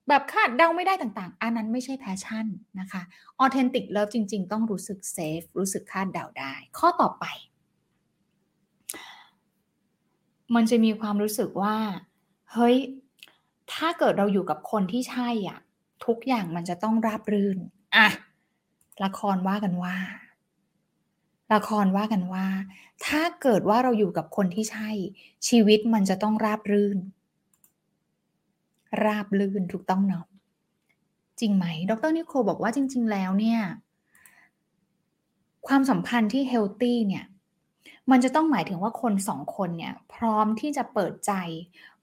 [0.08, 2.46] แบบคาดเดาไม่ได้ต่างๆ อันนั้นไม่ใช่ passion
[2.80, 3.02] นะคะ
[3.38, 7.24] authentic love จริง ๆ ต้องรู้สึก safe รู้สึกคาดเดาได้ ข้อต่อไป
[10.54, 11.76] มันจะมีความรู้สึกว่า
[12.52, 12.76] เฮ้ย
[13.72, 15.58] ถ้าเกิดเราอยู่กับคนที่ใช่อะ
[16.06, 17.58] ทุกอย่างมันจะต้องราบรื่น
[17.96, 18.08] อะ
[19.04, 19.96] ละครว่ากันว่า
[21.54, 22.46] ละครว่ากันว่า
[23.06, 24.90] ถ้าเกิดว่าเราอยู่กับคนที่ใช่
[25.48, 26.98] ชีวิตมันจะต้องราบรื่น
[29.04, 30.26] ราบรื่นถูกต้องเนาะ
[31.40, 33.60] จริงไหม ดรนิโคบอกว่าจริง ๆ แล้วเนี่ย
[35.66, 37.24] ความสัมพันธ์ที่เฮลตี้เนี่ย
[38.10, 41.32] มันจะต้องหมายถึงว่าคนสองคนเนี่ย พร้อมที่จะเปิดใจ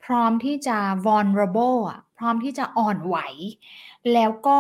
[0.04, 3.18] พร้อมที่จะ vulnerable อะพร้อมที่จะอ่อนไหว
[4.14, 4.60] แล้วก็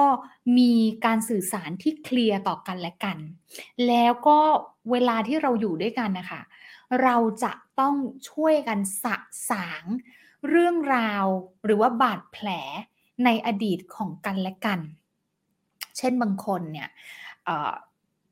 [0.57, 0.73] มี
[1.05, 3.17] การสื่อสารที่เคลียร์ต่อกันและกัน
[3.87, 4.39] แล้วก็
[4.91, 6.41] เวลาที่เราอยู่ด้วยกันนะคะ
[7.03, 7.95] เราจะต้อง
[8.29, 9.15] ช่วยกันสะ
[9.49, 9.83] สาง
[10.49, 11.25] เรื่องราว
[11.65, 12.47] หรือว่าบาดแผล
[13.25, 14.79] ในอดีตของกันและกัน
[15.97, 16.89] เช่นบางคนเนี่ย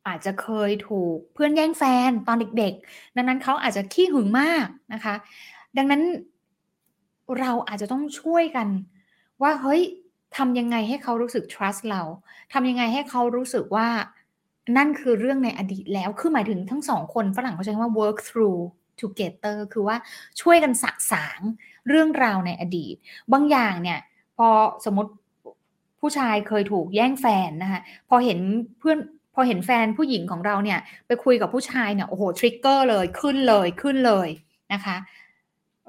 [0.07, 5.15] อาจจะเคยถูกเพื่อนแย่งแฟนตอนเด็กๆ ดังนั้นเขาอาจจะขี้หึงมากนะคะ
[5.77, 6.03] ดังนั้น
[7.39, 8.67] เราอาจจะต้องช่วยกัน
[9.41, 9.81] ว่าเฮ้ย
[10.37, 12.01] ทำยังไงให้เขารู้สึก trust เรา
[12.53, 13.87] ทำยังไงให้เขารู้สึกว่า
[14.77, 18.59] นั่นคือเรื่องในอดีตแล้ว คือหมายถึงทั้งสองคนฝรั่งเขาใช้คำว่า work through
[19.01, 19.97] together คือว่า
[20.41, 21.39] ช่วยกันสะสาง
[21.89, 22.95] เรื่องราวในอดีต
[23.33, 23.99] บางอย่างเนี่ย
[24.37, 24.47] พอ
[24.85, 25.11] สมมติ
[25.99, 28.39] ผู้ชายเคยถูกแย่งแฟนนะคะ พอเห็น
[28.79, 28.97] เพื่อน
[29.33, 34.29] พอเห็นแฟนผู้หญิงของเราเนี่ย ไปคุยกับผู้ชายเนี่ยโอ้โหทริกเกอร์เลยขึ้นเลยขึ้นเลย
[34.73, 34.97] นะคะ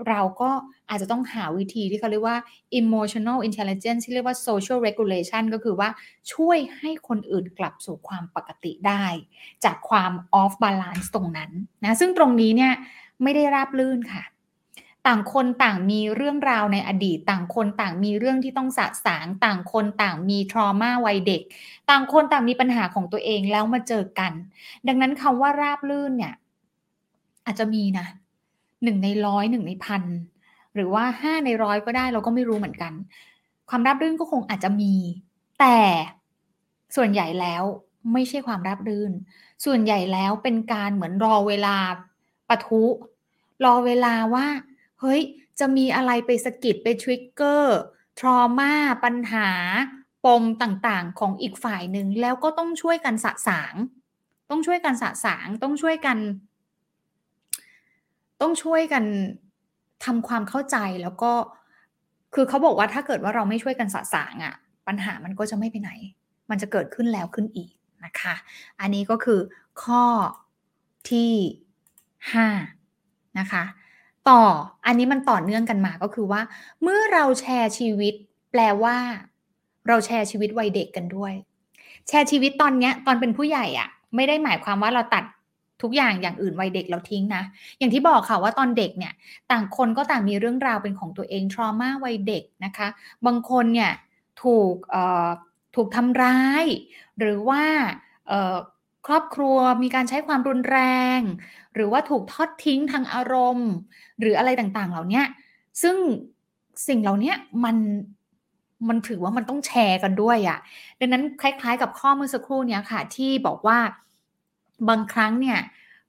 [0.08, 0.50] เราก็
[0.88, 2.38] อาจจะต้องหาวิธีที่เขาเรียกว่า
[2.80, 5.88] emotional intelligence ที่เรียกว่า social regulation ก็คือว่า
[6.32, 9.04] ช่วยให้คนอื่นกลับสู่ความปกติได้
[9.64, 11.50] จากความ off balance ตรงนั้น
[11.84, 12.72] นะซึ่งตรงนี้เนี่ย
[13.22, 14.22] ไม่ได้ราบลื่นค่ะ
[15.06, 21.42] ต่างคนต่างมีเรื่องราวในอดีต ต่างคนต่างมีเรื่องที่ต้องสะสางต่างคนต่างมีทรมาวัยเด็ก
[21.90, 24.32] ต่างคนต่างมีปัญหาของตัวเองแล้วมาเจอกัน
[24.86, 26.34] ดังนั้นคำว่าราบลื่นเนี่ย
[27.46, 28.06] อาจจะมีนะ
[28.84, 30.02] หนึ่งในร้อยหนึ่งในพัน
[30.74, 32.92] หรือว่าห้าในร้อยก็ได้เราก็ไม่รู้เหมือนกัน
[33.70, 34.94] ความราบรื่นก็คงอาจจะมี
[35.60, 35.78] แต่
[36.96, 37.62] ส่วนใหญ่แล้ว
[38.12, 39.12] ไม่ใช่ความราบรื่น
[39.64, 41.76] ส่วนใหญ่แล้วเป็นการเหมือนรอเวลา
[42.48, 42.84] ปะทุ
[43.64, 44.46] รอเวลาว่า
[45.02, 45.22] เฮ้ย
[45.60, 47.78] จะมีอะไรไปสกิดไปทริกเกอร์
[48.18, 48.72] ทรมา
[49.04, 49.48] ปัญหา
[50.24, 53.74] ปมต่างๆ ของอีกฝ่ายหนึ่งแล้วก็ต้องช่วยกันสะสาง
[54.50, 56.18] ต้องช่วยกันสะสาง ต้องช่วยกัน
[58.40, 59.04] ต้องช่วยกัน
[60.04, 61.32] ทำความเข้าใจแล้วก็
[62.34, 64.54] คือเขาบอกว่าถ้าเกิดว่าเราไม่ช่วยกันสะสางอะ่ะ
[64.86, 65.90] ปัญหามันก็จะไม่ไปไหน
[66.50, 67.70] มันจะเกิดขึ้นแล้วขึ้นอีก
[68.04, 68.34] นะคะ
[68.80, 69.40] อันนี้ก็คือ
[69.82, 70.04] ข้อ
[71.10, 71.32] ที่
[72.34, 73.62] 5 นะคะ
[74.30, 74.42] ต่อ
[74.86, 76.40] อันนี้มันต่อเนื่องกันมาก็คือว่า
[76.82, 78.14] เมื่อเราแชร์ชีวิต
[78.50, 78.96] แปลว่า
[79.88, 81.32] เราแชร์ชีวิตวัยเด็กกันด้วย
[82.08, 85.24] แชร์ชีวิตตอนเนี้ย ตอนเป็นผู้ใหญ่อะไม่ได้หมายความว่าเราตัด
[85.82, 87.42] ทุกอย่างอย่างอื่นวัยเด็กเราทิ้งนะ
[87.78, 89.12] อย่างที่บอกค่ะว่าตอนเด็กเนี่ย
[89.50, 92.88] ต่างคนก็ต่างมีเรื่องราวเป็นของตัวเองทรมาวัยเด็กนะคะ
[93.26, 93.92] บางคนเนี่ย
[94.42, 94.74] ถูก
[95.74, 96.64] ถูกทำร้าย
[97.18, 97.62] หรือว่า
[99.06, 100.78] ครอบครัวมีการใช้ความรุนแร
[101.18, 101.20] ง
[101.74, 103.70] หรือว่าถูกทอดทิ้งทางอารมณ์
[104.20, 105.22] หรืออะไรต่างๆ เหล่านี้
[105.82, 105.96] ซึ่ง
[106.88, 107.34] สิ่งเหล่านี้
[107.64, 107.76] มัน
[108.88, 110.58] มันถือว่ามันต้องแชร์กันด้วยอะ่ะ
[111.00, 113.78] ดังนั้นคล้ายๆ กับข้อมือสักครู่เนี้ยค่ะ ที่บอกว่า
[114.88, 115.58] บางครั้งเนี่ย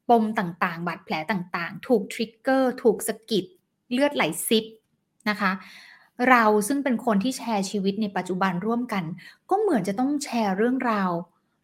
[0.10, 3.46] ปมต่างๆ บาดแผลต่างๆ ถูกทริกเกอร์ถูกสะกิด
[3.92, 4.66] เลือดไหลซิบ
[5.30, 5.52] นะคะ
[6.30, 9.04] เราซึ่งเป็นคนที่แชร์ชีวิตในปัจจุบันร่วมกัน
[9.50, 11.12] ก็เหมือนจะต้องแชร์เรื่องราว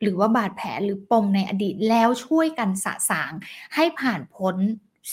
[0.02, 3.32] หรือว่าบาดแผลหรือปมในอดีตแล้วช่วยกันสะสาง
[3.76, 4.56] ให้ผ่านพ้น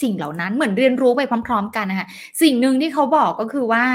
[0.01, 2.07] สิ่งเหล่านั้นเหมือนเรียนรู้ไปพร้อม ๆ กันนะคะ
[2.41, 3.85] สิ่งหนึ่งที่เขาบอกก็คือว่า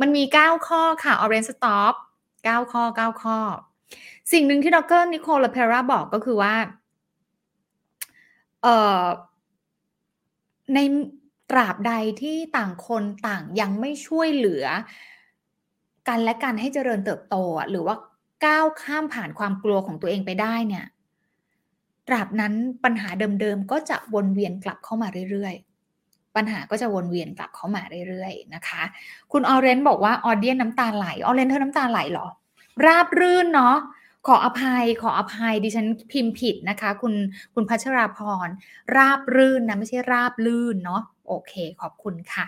[0.00, 1.94] มันมี 9 ข้อค่ะ Orange Stop
[2.32, 3.38] 9 ข้อ 9 ข้อ
[4.32, 6.54] สิ่งหนึ่งที่ดรนิโคลเพราบอกก็คือว่า
[8.62, 9.02] เอ่อ
[10.74, 10.78] ใน
[11.50, 14.64] ตราบใดที่ต่างคนต่างยังไม่ช่วยเหลือ
[16.08, 17.36] กันและกันให้เจริญเติบโต
[17.70, 17.94] หรือว่า
[18.46, 20.84] ก้าวข้ามผ่านความกลัวของตัวเองไปได้เนี่ย
[22.08, 23.08] ตราบนั้นปัญหา
[23.40, 28.82] เดิมๆก็จะวนเวียนกลับเข้ามาเรื่อยๆ ปัญหาก็จะวนเวียนกลับเข้ามาเรื่อยๆนะคะ
[29.32, 32.26] คุณออเรนบอกว่าออเดียนน้ำตาไหลออเรนเธอน้ำตาไหลเหรอ
[32.86, 33.76] ราบรื่นเนาะ
[34.26, 37.14] ขออภัยขออภัยดิฉันพิมพ์ผิดนะคะ คุณ
[37.54, 38.48] คุณพัชราพร
[38.96, 42.46] ราบรื่นนะไม่ใช่ราบลื่นเนาะโอเค ขอบคุณค่ะ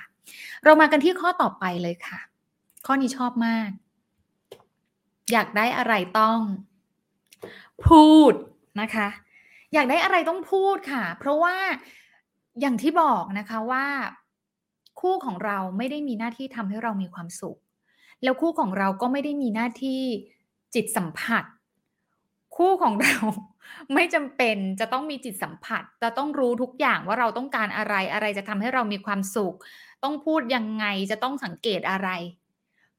[0.64, 2.18] เรามากันที่ข้อต่อไปเลยค่ะ
[2.86, 3.70] ข้อนี้ชอบมาก
[5.32, 6.40] อยากได้อะไรต้อง
[7.88, 8.32] พูด
[8.80, 9.08] นะคะ
[9.74, 11.56] อยากได้อะไรต้องพูดค่ะ เพราะว่า
[12.60, 13.86] อย่างที่บอกนะคะว่า
[15.00, 17.58] คู่ของเราไม่ได้มีหน้าที่ทำให้เรามีความสุข
[18.22, 20.02] แล้วคู่ของเราก็ไม่ได้มีหน้าที่
[20.74, 21.44] จิตสัมผัส
[22.56, 23.16] คู่ของเรา
[23.94, 29.56] ไม่จำเป็นจะต้องมีจิตสัมผัสจะต้องรู้ทุกอย่างว่าเราต้องการอะไรอะไรจะทำให้เรามีความสุข
[30.04, 32.08] ต้องพูดยังไงจะต้องสังเกตอะไร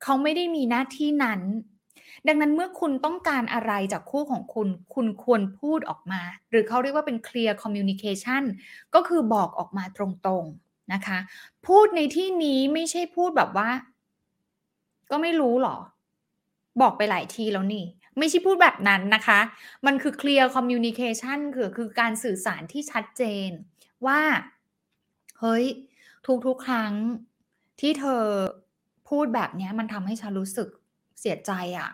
[0.03, 1.41] เขาไม่ได้มีหน้าที่นั้น
[2.27, 8.43] ดังนั้นเมื่อคุณต้องการอะไรจากคู่ของคุณ คุณควรพูดออกมา หรือเขาเรียกว่าเป็น clear communication
[8.95, 9.99] ก็คือบอกออกมาต
[10.29, 11.17] รงๆนะคะ
[11.67, 13.69] พูดในที่นี้ไม่ใช่พูดแบบว่า
[15.11, 15.77] ก็ไม่รู้หรอ
[16.81, 17.85] บอกไปหลายทีแล้วนี่
[18.17, 19.39] ไม่ใช่พูดแบบนั้นนะคะ
[19.85, 23.49] มันคือ clear communication คือคือการสื่อสารที่ชัดเจน
[24.05, 24.21] ว่า
[25.39, 25.65] เฮ้ย
[26.45, 26.93] ทุกๆ ครั้ง
[27.81, 28.23] ที่เธอ
[29.09, 30.69] พูดแบบนี้มันทำให้ฉันรู้สึก
[31.19, 31.89] เสียใจอะ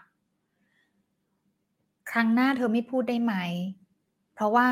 [2.11, 3.33] ครั้งหน้าเธอไม่พูดได้ไหม
[4.35, 4.67] เพราะว่า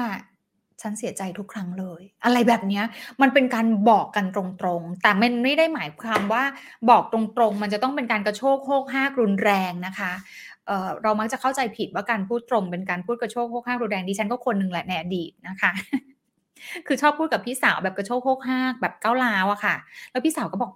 [0.81, 2.81] ฉันเสียใจทุกครั้งเลย อะไรแบบนี้
[3.21, 6.43] มันเป็นการบอกกันตรงๆ แต่มันไม่ได้หมายความว่า
[6.89, 10.11] บอกตรงๆ มันจะต้องเป็นการกระโชกโคกห้ากรุนแรงนะคะ
[11.03, 15.71] เรามักจะเข้าใจผิดว่าการพูดตรงเป็นการพูดกระโชกโคกห้ากรุนแรงดิฉันก็คนหนึ่งแหละในอดีตนะคะ
[16.87, 19.75] คือชอบพูดกับพี่สาวแบบกระโชกโคกห้ากแบบก้าวล้าวอะค่ะ
[20.11, 20.71] แล้วพี่สาวก็บอก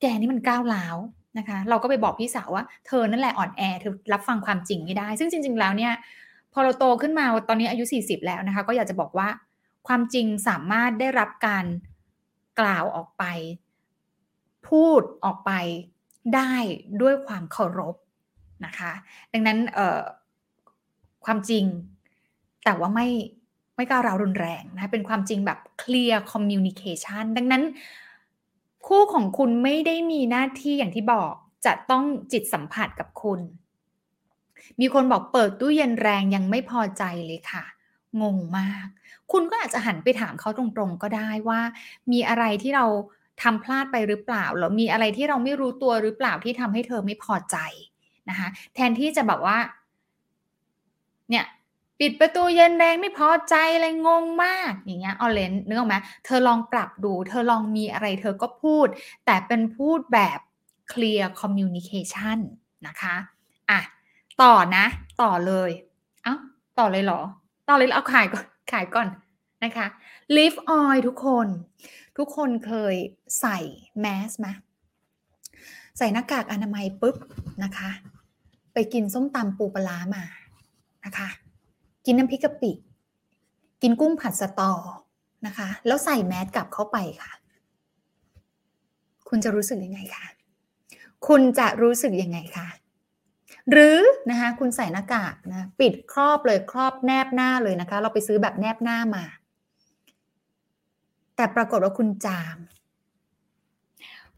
[0.00, 0.96] แกนี่มันก้าวล้าว
[1.38, 5.92] นะคะ เราก็ไปบอกพี่สาวว่าเธอนั่นแหละอ่อนแอเธอรับฟังความจริงไม่ได้ ซึ่งจริง ๆ แล้วเนี่ย
[6.52, 9.28] พอเราโตขึ้นมาตอนนี้อายุ 40 แล้วนะคะ ก็อยากจะบอกว่า
[9.88, 11.64] ความจริงสามารถได้รับการ
[12.60, 13.24] กล่าวออกไป
[14.68, 15.52] พูดออกไป
[16.34, 16.54] ได้
[17.02, 17.94] ด้วยความเคารพ
[18.64, 18.92] นะคะ
[19.32, 19.58] ดังนั้น
[21.24, 21.64] ความจริง
[22.64, 23.08] แต่ว่าไม่
[23.76, 27.62] ไม่ก้าวร้าวรุนแรงนะ เป็นความจริงแบบ clear communication ดังนั้น
[28.86, 31.32] คู่ของคุณไม่ได้มีหน้าที่อย่างที่บอก
[31.66, 33.40] จะต้องจิตสัมผัสกับคุณ
[34.80, 37.64] มีคนบอกเปิดตู้เย็นแรงยังไม่พอใจเลยค่ะ
[38.22, 38.86] งงมาก
[39.32, 41.60] คุณก็อาจจะหันไปถามเขาตรงๆก็ได้ว่า
[42.12, 42.86] มีอะไรที่เรา
[43.42, 47.56] ทำพลาดไปหรือเปล่าหรือมีอะไรที่เราไม่รู้ตัวหรือเปล่าที่ทำให้เธอไม่พอใจ
[48.28, 49.58] นะคะแทนที่จะแบบว่า
[51.30, 51.44] เนี่ย
[52.00, 58.86] ปิดประตูเย็นแรงไม่พอใจอะไรงงมากอย่างเงี้ยออเลนนึกออกไหมเธอลองปรับดู เธอลองมีอะไรเธอก็พูด
[59.26, 60.38] แต่เป็นพูดแบบ
[60.92, 62.38] clear communication
[62.86, 63.16] นะคะ
[63.70, 63.80] อะ
[64.42, 64.84] ต่อนะ
[65.22, 65.70] ต่อเลย
[66.24, 66.36] เอา้า
[66.78, 67.20] ต่อเลยเหรอ
[67.68, 69.08] ต่อเลยเอาขายก่อนขายก่อน
[69.64, 69.86] นะคะ
[70.36, 71.46] live oil ทุกคน
[72.18, 72.94] ทุกคนเคย
[73.40, 73.58] ใส่
[74.00, 74.46] แมสไหม
[75.98, 77.16] ใส่หน้ากากอนามัยปุ๊บ
[77.64, 77.90] นะคะ
[78.72, 80.22] ไปกินส้มตำปูปลามา
[81.04, 81.28] นะคะ
[82.04, 82.72] กินน้ำพริกกะปิ
[83.82, 84.72] กินกุ้งผัดสตอ
[85.46, 87.32] นะคะ แล้วใส่แมสกลับเข้าไปค่ะ
[89.28, 90.26] คุณจะรู้สึกยังไงคะ
[91.28, 92.68] คุณจะรู้สึกยังไงคะ
[93.70, 93.98] หรือ
[94.30, 99.24] นะคะคุณใส่หน้ากากนะปิดครอบเลยครอบแนบหน้าเลยนะคะ เราไปซื้อแบบแนบหน้ามา
[101.36, 102.56] แต่ปรากฏว่าคุณจาม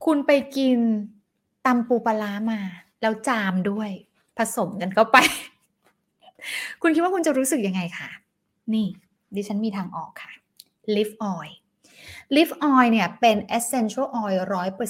[0.05, 0.79] คุณไปกิน
[1.67, 2.61] ตำปูปลามา
[3.01, 3.91] แล้วจามด้วย
[4.39, 5.19] ผสมกันเข้าไป
[6.83, 8.09] คุณคิดว่าคุณจะรู้สึกยังไงคะ
[8.75, 8.87] นี่
[9.35, 10.33] ดิฉันมีทางออกค่ะ
[10.97, 11.53] lift oil
[12.37, 14.41] lift oil เนี่ยเป็น essential oil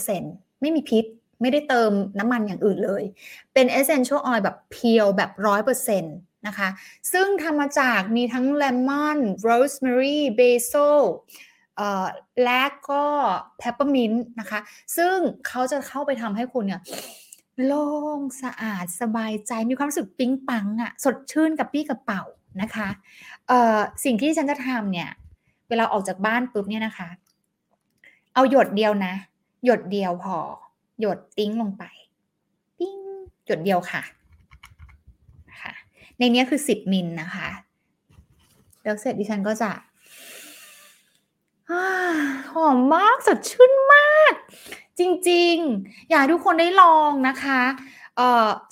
[0.06, 1.04] 100%ไม่มีพิษ
[1.40, 3.02] ไม่ได้เติมน้ำมันอย่างอื่นเลย
[3.54, 5.30] เป็น essential oil แบบ pure แบบ
[5.86, 6.68] 100%นะคะ
[7.12, 11.00] ซึ่งทำมาจากมีทั้งเลมอน rosemary basil
[12.44, 13.04] และก็
[13.58, 14.60] เพปเปอร์มินต์นะคะ
[14.96, 16.80] ซึ่งเขาจะเข้าไปทำให้คุณเนี่ย
[17.64, 17.88] โล่
[18.18, 22.22] งสะอาดสบายใจมีความรู้สึกปิ๊งปังอะสดชื่นกับปี้กระเป๋า
[22.62, 22.88] นะคะ
[24.04, 25.10] สิ่งที่ฉันจะทำเนี่ย
[25.68, 27.08] เวลาออกจากบ้านปุ๊บเนี่ยนะคะ
[28.34, 29.14] เอาหยดเดียวนะ
[29.64, 30.38] หยดเดียวพอ
[31.00, 31.84] หยดติ้งลงไป
[32.78, 32.96] ปิ้ง
[33.46, 34.02] หยดเดียวค่ะ
[35.50, 35.72] นะคะ
[36.18, 37.48] ในนี้คือ10มิลนะคะ
[38.82, 39.70] แล้วเสร็จดิฉันก็จะ
[42.52, 44.34] หอมมากสดชื่นมาก
[44.98, 47.60] จริง ๆ อยากทุกคนได้ลองนะคะ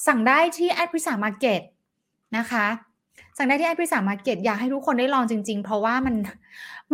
[0.07, 1.61] สั่งได้ที่แอดพิสามาร์เก็ต
[2.37, 2.67] นะคะ
[3.37, 6.17] สั่งได้ที่แอดพิสามาร์เก็ตอยากให้ทุกคนได้ลองจริง ๆ เพราะว่ามัน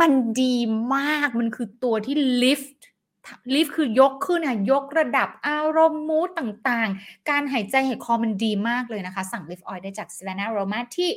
[0.00, 0.10] มัน
[0.42, 0.56] ดี
[0.94, 11.10] มากมันคือตัวที่ lift lift คือยกขึ้นนะยกระดับอารมณ์ mood ต่างๆ การหายใจหายคอมันดีมากเลยนะคะ สั่ง lift oil ได้จาก Solana Aroma ที่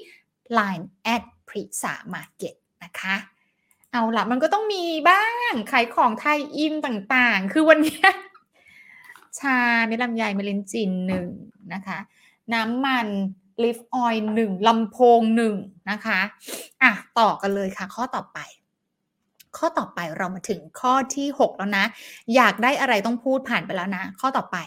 [0.57, 3.15] Line แอดพริสามาร์เก็ตนะคะ
[3.91, 7.99] เอาละมันก็ต้องมีบ้างขายของ tie-in ต่างๆ คือวันนี้
[9.39, 11.27] ชาเม็ดลำไยเม็ดลิ้นจี่หนึ่ง
[11.73, 11.97] นะคะ
[12.53, 13.07] น้ำมัน
[13.63, 15.55] lift oil หนึ่งลำโพงหนึ่ง
[15.91, 16.19] นะคะ
[16.81, 18.39] อะต่อกันเลยค่ะ ข้อต่อไป
[19.57, 21.85] ข้อต่อไปเรามาถึงข้อที่ 6 แล้วนะ
[22.35, 24.57] อยากได้อะไรต้องพูดผ่านไปแล้วนะ ข้อต่อไป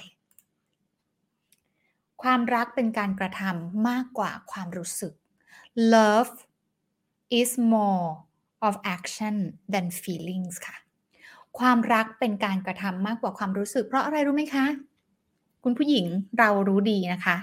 [2.22, 5.12] ความรักเป็นการกระทำมากกว่าความรู้สึก
[5.94, 6.34] love
[7.40, 8.08] is more
[8.66, 9.36] of action
[9.72, 10.76] than feelings ค่ะ
[11.58, 14.66] ความรักเป็นการกระทำมากกว่าความรู้สึก เพราะอะไรรู้ไหมคะ
[15.64, 16.06] คุณผู้หญิง
[16.38, 17.36] เรารู้ดีนะคะ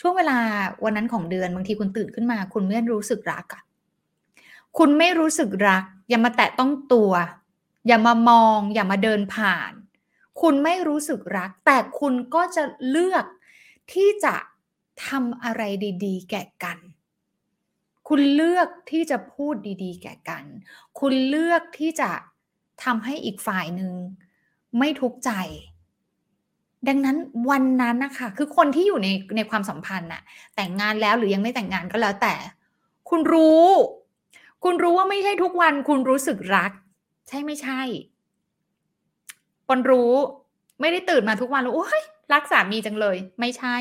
[0.00, 0.38] ช่วงเวลา
[0.84, 3.62] วันนั้นของเดือนบางทีคุณตื่นขึ้นมา คุณไม่รู้สึกรักอะ
[4.78, 7.12] คุณไม่รู้สึกรัก อย่ามาแตะต้องตัว
[7.86, 9.72] อย่ามามอง อย่ามาเดินผ่าน
[10.40, 13.24] คุณไม่รู้สึกรัก แต่คุณก็จะเลือก
[13.92, 14.34] ที่จะ
[15.06, 15.62] ทำอะไร
[16.04, 16.78] ดี ๆ แก่กัน
[18.08, 20.44] คุณเลือกที่จะพูดดีๆ แก่กัน
[21.00, 22.10] คุณเลือกที่จะ
[22.84, 23.92] ทำให้อีกฝ่ายหนึ่ง
[24.78, 25.30] ไม่ทุกข์ใจ
[26.88, 27.16] ดังนั้น
[27.50, 30.22] วันนั้นนะคะคือคนที่อยู่ในในความสัมพันธ์น่ะ
[30.56, 32.34] แต่งงานแล้วหรือยังไม่แต่งงานก็แล้วแต่
[33.10, 33.66] คุณรู้
[34.64, 36.72] คุณรู้ว่าไม่ใช่ทุกวัน คุณรู้สึกรัก
[37.28, 37.80] ใช่ไม่ใช่
[39.68, 40.12] คนรู้
[40.80, 43.76] ไม่ได้ตื่นมาทุกวันแล้วโอ้ยรักสามีจังเลย ไม่ใช่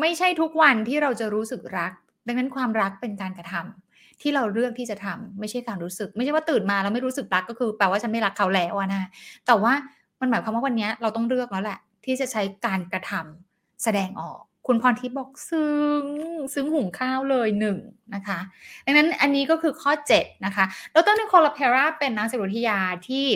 [0.00, 1.92] ไม่ใช่ทุกวันที่เราจะรู้สึกรัก
[2.26, 9.08] ดังนั้นความรักเป็นการกระทำที่เราเลือกที่จะทำไม่ใช่การรู้สึก ไม่ใช่ว่าตื่นมาแล้วไม่รู้สึกรักก็คือแปลว่าฉันไม่รักเขาแล้วนะ
[9.46, 9.72] แต่ว่า
[10.20, 16.04] มันหมายความว่าวันนี้เราต้องเลือกแล้วแหละ ที่จะใช้การกระทำแสดงออก คุณพรทิพย์บอกซึ้ง
[16.54, 17.78] ซึ้งหุงข้าวเลยหนึ่ง
[18.14, 18.38] นะคะ
[18.86, 23.26] ดังนั้นอันนี้ก็คือข้อ 7 นะคะดรนิโคลาเพราเป็นนักจิตวิทยาที่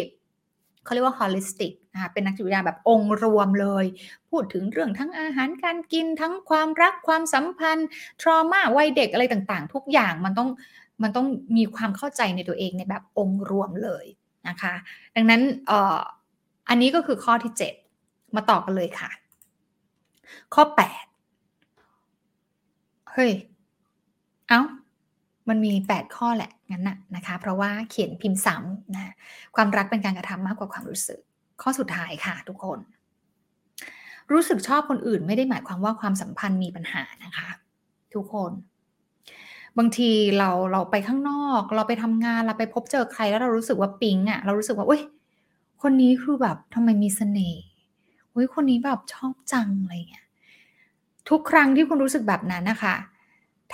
[0.84, 3.84] เขาเรียกว่า holistic นะคะเป็นนักจิตวิทยาแบบองค์รวมเลย
[4.30, 7.88] พูดถึงเรื่องทั้งอาหารการกินทั้งความรักความสัมพันธ์
[8.20, 10.48] ทรมาวัยเด็กอะไรต่างๆ ทุกอย่างมันต้อง
[11.02, 11.26] มันต้อง
[11.56, 14.06] มีความเข้าใจในตัวเองในแบบองค์รวมเลย
[14.48, 14.74] นะคะ
[15.16, 15.98] ดังนั้นออ
[16.68, 17.52] อันนี้ก็คือข้อที่
[17.96, 19.10] 7 มาต่อกันเลยค่ะ
[20.54, 20.62] ข้อ
[21.86, 23.32] 8 เฮ้ย
[24.48, 24.60] เอา้า
[25.48, 29.12] มันมี 8 ข้อแหละงั้นนะนะคะ เพราะว่าเขียนพิมพ์ซ้ำนะ
[29.56, 31.20] ความรักเป็นการกระทำมากกว่าความรู้สึก
[31.62, 32.78] ข้อสุดท้ายค่ะทุกคน
[34.32, 37.48] รู้สึกชอบคนอื่นไม่ได้หมายความว่าความสัมพันธ์มีปัญหานะคะ
[38.14, 38.52] ทุกคน
[39.78, 45.02] บางทีเราเราไปข้างนอก เราไปทำงานเราไปพบเจอใครแล้วเรารู้สึกว่าปิ๊งอะ่ะเรารู้สึกว่าอุ้ย
[45.82, 47.62] คนนี้คือแบบทำไมมีเสน่ห์
[48.34, 50.26] อุ้ยคนนี้แบบชอบจังอะไรเงี้ย
[51.30, 52.94] ทุกครั้งที่คุณรู้สึกแบบนั้นนะคะ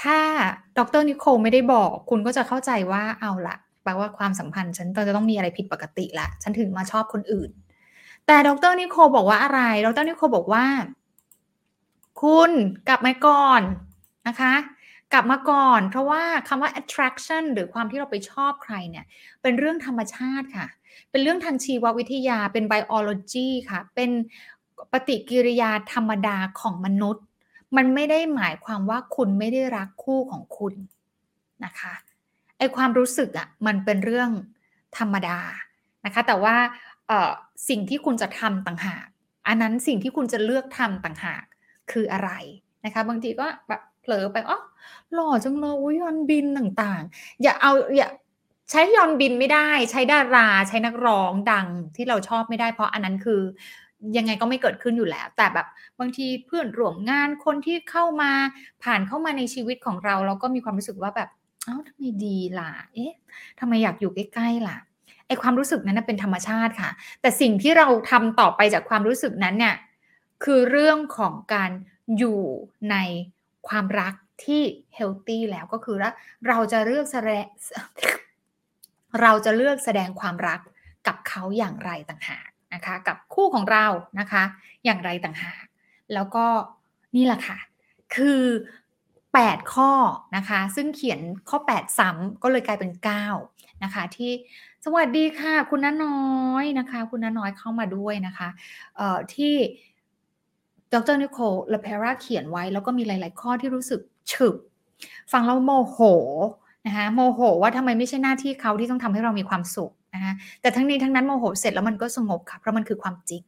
[0.02, 0.18] ถ้า
[0.78, 7.50] ดรนิโคลไม่ได้บอก คุณก็จะเข้าใจว่าเอาละแปลว่าความสัมพันธ์ฉันจะต้องมีอะไรผิดปกติละ ฉันถึงมาชอบคนอื่น
[8.26, 10.66] แต่ดรนิโคลบอกว่าอะไร ดรนิโคลบอกว่า
[12.22, 12.50] คุณ
[12.88, 13.62] กลับมาก่อน
[14.28, 14.54] นะคะ
[15.12, 19.04] กลับมาก่อน เพราะว่าคำว่า attraction หรือความที่เราไปชอบใครเนี่ย
[19.42, 20.66] เป็นเรื่องธรรมชาติค่ะ
[21.10, 24.10] เป็นเรื่องทางชีววิทยา เป็น biology ค่ะ เป็น
[24.92, 27.24] ปฏิกิริยาธรรมดาของมนุษย์
[27.76, 30.74] มันไม่ได้หมายความว่าคุณไม่ได้รักคู่ของคุณ
[31.64, 31.94] นะคะ
[32.58, 34.30] ไอความรู้สึกอะ่ะมันเป็นเรื่อง
[34.98, 35.38] ธรรมดา
[36.04, 36.56] นะคะ แต่ว่า
[37.68, 39.06] สิ่งที่คุณจะทำต่างหาก
[39.46, 41.44] อันนั้นสิ่งที่คุณจะเลือกทำต่างหาก
[41.92, 42.30] คืออะไร
[42.84, 44.58] นะคะ บางทีก็แบบเผลอไปอ๋อ
[45.14, 48.08] หล่อจังเลยวิวันบินต่างๆ อย่าเอาอย่า
[48.70, 53.40] ใช้ยอนบินไม่ได้ ใช้ดารา ใช้นักร้องดังที่เราชอบไม่ได้ เพราะอันนั้นคือ
[54.16, 55.66] ยังไงก็ไม่เกิดขึ้นอยู่แล้ว แต่แบบ
[56.00, 58.30] บางทีเพื่อนร่วมงานคนที่เข้ามา
[58.82, 61.28] ผ่านเข้ามาในชีวิตของเรา เราก็มีความรู้สึกว่าแบบ
[61.64, 63.14] เอ้าทำไมดีล่ะ เอ๊ะ
[63.60, 64.78] ทำไมอยากอยู่ใกล้ๆล่ะ
[65.26, 69.76] ไอความรู้สึกนั้นเป็นธรรมชาติค่ะ แต่สิ่งที่เราทำต่อไปจากความรู้สึกนั้นเนี่ย
[70.44, 71.70] คือเรื่องของการ
[72.18, 72.40] อยู่
[72.90, 72.96] ใน
[73.68, 74.14] ความรัก
[74.44, 74.62] ที่
[74.94, 76.12] เฮลตี้แล้วก็คือว่า
[76.48, 77.46] เราจะเลือกแสดง
[79.22, 80.60] เราจะเลือกแสดงความรัก
[81.06, 83.86] กับเขาอย่างไรต่างหากนะคะ กับคู่ของเรา
[84.20, 84.42] นะคะ
[84.84, 85.64] อย่างไรต่างหาก
[86.14, 86.46] แล้วก็
[87.16, 87.58] นี่แหละค่ะ
[88.16, 88.42] คือ
[89.06, 89.92] 8 ข้อ
[90.36, 92.92] นะคะ ซึ่งเขียนข้อ 8 ซ้ำก็เลยกลายเป็น
[93.38, 94.32] 9 นะคะ ที่
[94.88, 98.48] สวัสดีค่ะ คุณน้าน้อยนะคะ คุณน้าน้อยเข้ามาด้วยนะคะ
[98.96, 99.54] เอ่อที่
[100.92, 104.00] ดรนิโคลลาเพราเขียนไว้ แล้วก็มีหลาย ๆ ข้อที่รู้สึก
[104.32, 104.54] ฉึก
[105.32, 105.98] ฟังแล้วโมโห
[106.86, 113.42] นะคะโมโหว่าทำไมไม่ใช่หน้าที่เขาที่ต้องทำให้เรามีความสุขนะคะแต่ทั้งนี้ทั้งนั้นโมโหเสร็จแล้วมันก็สงบค่ะเพราะมันคือความจริง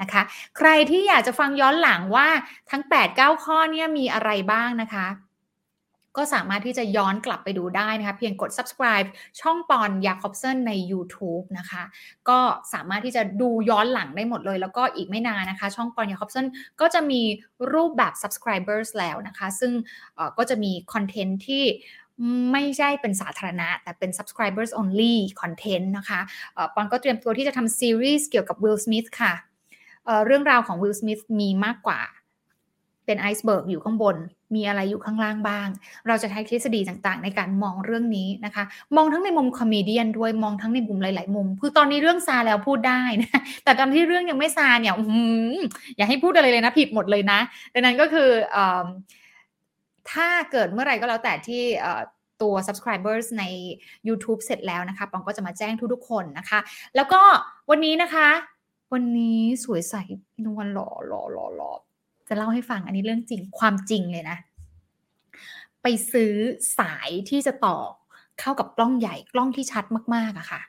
[0.00, 0.22] นะคะ
[0.56, 2.28] ใครที่อยากจะฟังย้อนหลังว่า
[2.70, 2.82] ทั้ง
[3.12, 5.06] 8-9 ข้อเนี้มีอะไรบ้างนะคะ
[6.16, 9.08] ก็สามารถที่จะย้อนกลับไปดูได้นะคะ เพียงกด subscribe
[9.40, 11.82] ช่องปอนยาคอบเซนใน YouTube นะคะ
[12.28, 12.40] ก็
[12.72, 16.46] สามารถที่จะดูย้อนหลังได้หมดเลย แล้วก็อีกไม่นานนะคะ ช่องปอนยาคอบเซน
[16.80, 17.20] ก็จะมี
[17.72, 19.72] รูปแบบ subscribers แล้วนะคะ ซึ่ง
[20.38, 21.64] ก็จะมี content ที่
[22.52, 26.20] ไม่ใช่เป็นสาธารณะ แต่เป็น subscribers only content นะคะ
[26.74, 29.32] ปอนก็เตรียมตัวที่จะทำซีรีส์เกี่ยวกับ Will Smith ค่ะ
[30.26, 32.00] เรื่องราวของ Will Smith มีมากกว่า
[33.06, 34.16] เป็น iceberg อยู่ข้างบน
[34.54, 35.68] มีอะไรอยู่ข้างล่างบ้าง
[36.08, 38.64] เราจะใช้ทฤษฎีต่างๆ ในการมองเรื่องนี้นะคะ
[38.96, 44.94] มองทั้งในมุม comedy ด้วยมองทั้งในมุมหลาย ๆ มุม คือตอนนี้เรื่องซาแล้วพูดได้นะแต่ตอนที่เรื่องยังไม่ซาเนี่ย
[45.96, 47.38] อย่าให้พูดอะไรเลยนะผิดหมดเลยนะ
[47.74, 48.58] ดังนั้นก็คืออ
[50.12, 51.62] ถ้าเกิดเมื่อไหร่ก็แล้วแต่ที่
[52.42, 53.44] ตัว subscribers ใน
[54.08, 56.58] YouTube เสร็จแล้วนะคะปองก็จะมาแจ้งทุกๆคนนะคะ
[56.96, 57.20] แล้วก็
[57.70, 58.28] วันนี้นะคะ
[58.92, 59.94] วันนี้สวยใส
[60.44, 61.72] นวลหล่อหล่อหล่อหล่อ
[62.28, 64.38] จะเล่าให้ฟังอันนี้เรื่องจริงความจริงเลยนะ
[65.82, 66.32] ไปซื้อ
[66.78, 67.76] สายที่จะต่อ
[68.40, 70.60] เข้ากับกล้องใหญ่กล้องที่ชัดมากๆอะค่ะ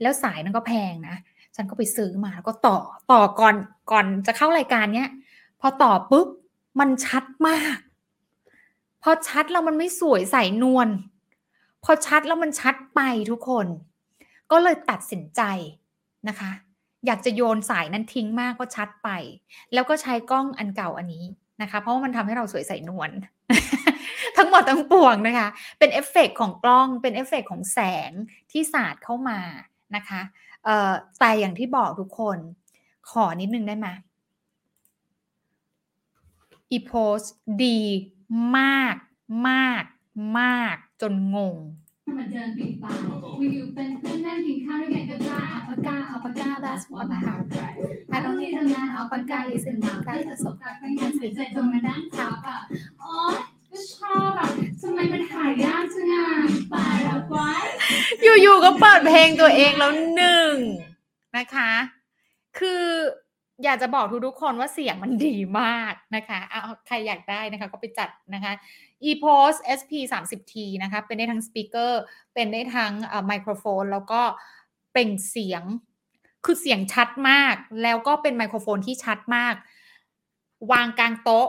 [0.00, 1.16] แล้วสายนั้นก็แพงนะ
[1.56, 2.78] ฉันก็ไปซื้อมาแล้วก็ต่อ
[3.12, 3.56] ต่อก่อน
[3.90, 5.10] ก่อนจะเข้ารายการเนี้ย
[5.60, 6.28] พอต่อปุ๊บ
[6.80, 7.78] มันชัดมาก
[9.02, 10.88] พอชัดแล้วมันไม่สวยใส่นวล
[11.84, 13.00] พอชัดแล้วมันชัดไป
[13.30, 13.66] ทุกคน
[14.50, 15.42] ก็เลยตัดสินใจ
[16.28, 16.50] นะคะ
[17.06, 19.08] อยากจะโยนสายนั้นทิ้งมากก็ชัดไป
[19.74, 21.24] แล้วก็ใช้กล้องอันเก่าอันนี้
[21.62, 23.10] นะคะ เพราะว่ามันทำให้เราสวยใสนวล
[24.36, 25.48] ทั้งหมดทั้งปวงนะคะ
[25.78, 28.10] เป็นเอฟเฟกของกล้องเป็นเอฟเฟกของแสง
[28.52, 29.40] ที่สาดเข้ามา
[29.96, 30.20] นะคะ
[30.64, 32.38] เออแต่อย่างที่บอกทุกคน
[33.10, 33.88] ขอนิดนึงได้ไหม
[36.72, 37.20] อีโพส
[37.64, 37.80] ดี
[38.58, 38.94] มาก
[39.48, 39.84] มาก
[40.40, 41.56] มากจนงง
[42.18, 42.98] มาเดินปิดปาก
[43.40, 47.78] วิวเป็นเพื่อนนั่งกินข้าวด้วยกันก็ได้า กาอัปปากา that's what I have right
[48.10, 52.58] ถ้าต้องมีทำงานอัปปากา listen มาได้ประสบการณ์งานสื่อใจจนมานั่งทับอะ
[53.02, 53.14] อ๋อ
[53.70, 56.26] ก็ชอบอะทำไมมันหายากจังอะ
[56.72, 57.50] ตาแล้วไว้
[58.22, 60.54] อยู่ๆก็เปิดเพลงตัวเองแล้วหนึ่ง
[61.36, 61.72] นะคะ
[62.58, 62.84] คือ
[63.64, 68.52] อยากจะบอกทุกๆคนว่าเสียงมันดีมากนะคะเอาใครอยากได้นะคะก็ไปจัดนะคะ
[69.08, 72.02] ePost SP 30T นะคะ เป็นได้ทั้งสปีกเกอร์
[72.34, 72.92] เป็นได้ทั้ง
[73.26, 74.22] ไมโครโฟน แล้วก็
[74.96, 75.62] เป็นเสียง
[76.44, 79.54] คือเสียงชัดมาก แล้วก็เป็นไมโครโฟนที่ชัดมาก
[80.72, 81.48] วางกลางโต๊ะ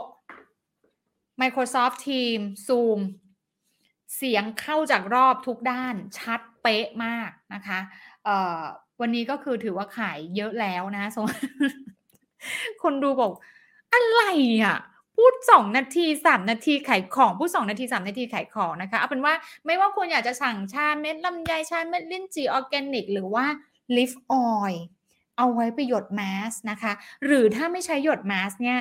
[1.40, 3.00] Microsoft Teams Zoom
[4.16, 7.78] เสียงเข้าจากรอบทุกด้านชัดเป๊ะมากนะคะ
[9.00, 11.04] วันนี้ก็คือถือว่าขายเยอะแล้วนะ
[12.82, 13.32] คนดูบอก
[13.94, 14.22] อะไร
[14.64, 14.78] อะ
[15.18, 19.34] พูดสองนาทีสามนาทีขายของพูดสองนาทีสามนาทีขายของนะคะเอาเป็นว่า
[19.66, 23.46] ไม่ว่าคุณอยากจะสั่งชาเม็ดลำไยชาเม็ดลิ้นจี่ออร์แกนิก หรือว่า
[23.96, 24.82] lift oil
[25.36, 26.92] เอาไว้ไปหยดแมสนะคะ
[27.24, 28.78] หรือถ้าไม่ใช้หยดแมสเนี่ย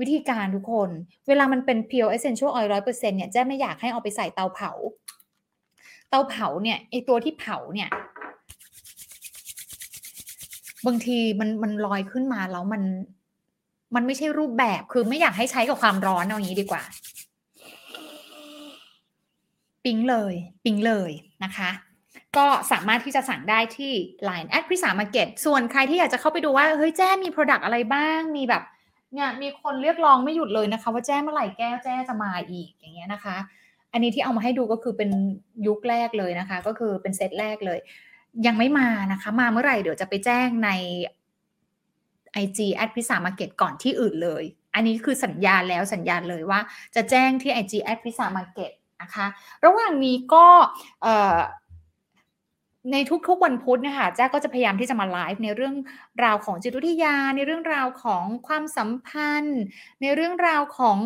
[0.00, 0.90] วิธีการทุกคน
[1.28, 4.72] เวลามันเป็นเพียวเอเซนช a ลออยล์ร้อยเปอร์เซ็นต์เนี่ยแจ้ไม่อยากให้เอาไปใส่เตาเผา
[6.10, 7.88] เตาเผาเนี่ยไอตัวที่เผาเนี่ย
[10.86, 12.82] บางทีมันมันลอยขึ้นมาแล้วมัน
[13.94, 16.82] มันไม่ใช่รูปแบบคือไม่อยากให้ใช้กับความร้อนเอาอย่างนี้ดีกว่า
[19.84, 20.34] ปิ๊งเลย
[20.64, 21.10] ปิ๊งเลย
[21.44, 21.70] นะคะ
[22.36, 23.92] ก็สามารถที่จะสั่งได้ที่
[24.28, 28.62] Line แอดพิสามาเก็ตส่วนใครที่อยากจะเข้าไปดูว่า เฮ้ยแจ้มี Product อะไรบ้างมีแบบ
[29.14, 33.36] เนี่ยมีคนเรียกร้องไม่หยุดเลยนะคะ ว่าแจ้เมื่อไหร่แก้วแจ้จะมาอีกอย่างเงี้ยนะคะ
[33.92, 35.10] อันนี้ที่เอามาให้ดูก็คือเป็น
[35.66, 37.78] ยุคแรกเลยนะคะ ก็คือเป็นเซตแรกเลย
[38.46, 40.70] ยังไม่มานะคะ มาเมื่อไหร่เดี๋ยวจะไปแจ้งใน
[42.42, 46.60] IG แอดพิสามาเก็ตก่อนที่อื่นเลย อันนี้คือสัญญาแล้วสัญญาเลยว่า
[46.94, 48.72] จะแจ้งที่ IG แอดพิสามาเก็ต
[49.02, 49.26] นะคะ
[49.64, 50.46] ระหว่างนี้ก็
[52.92, 52.96] ใน
[53.28, 55.74] ทุกๆวันพุธนะคะแจ้ก็จะพยายามที่จะมาไลฟ์ในเรื่อง
[56.24, 59.60] ราวของจิตวิทยา ในเรื่องราวของความสัมพันธ์
[60.02, 60.98] ในเรื่องราวของ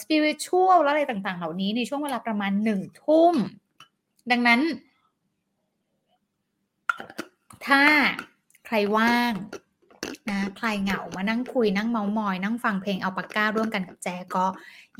[0.00, 3.34] สปิริตชัลและอะไรต่างๆ เหล่านี้ในช่วงเวลาประมาณหนึ่งทุ่ม
[4.30, 4.60] ดังนั้น
[7.66, 7.82] ถ้า
[8.66, 9.32] ใครว่าง
[10.28, 14.44] นะใครเหงามานั่งคุยนั่งเมามอย นั่งฟังเพลงเอาปากก้าร่วมกันกับแจก็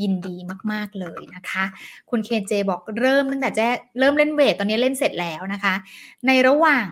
[0.02, 0.36] ยินดี
[0.72, 1.64] มาก ๆ เลยนะคะ
[2.10, 3.60] คุณเคนเจบอกเริ่มตั้งแต่แจ
[3.98, 5.74] เริ่มเล่นเวทตอนนี้เล่นเสร็จแล้วนะคะ
[6.26, 6.86] ในระหว่าง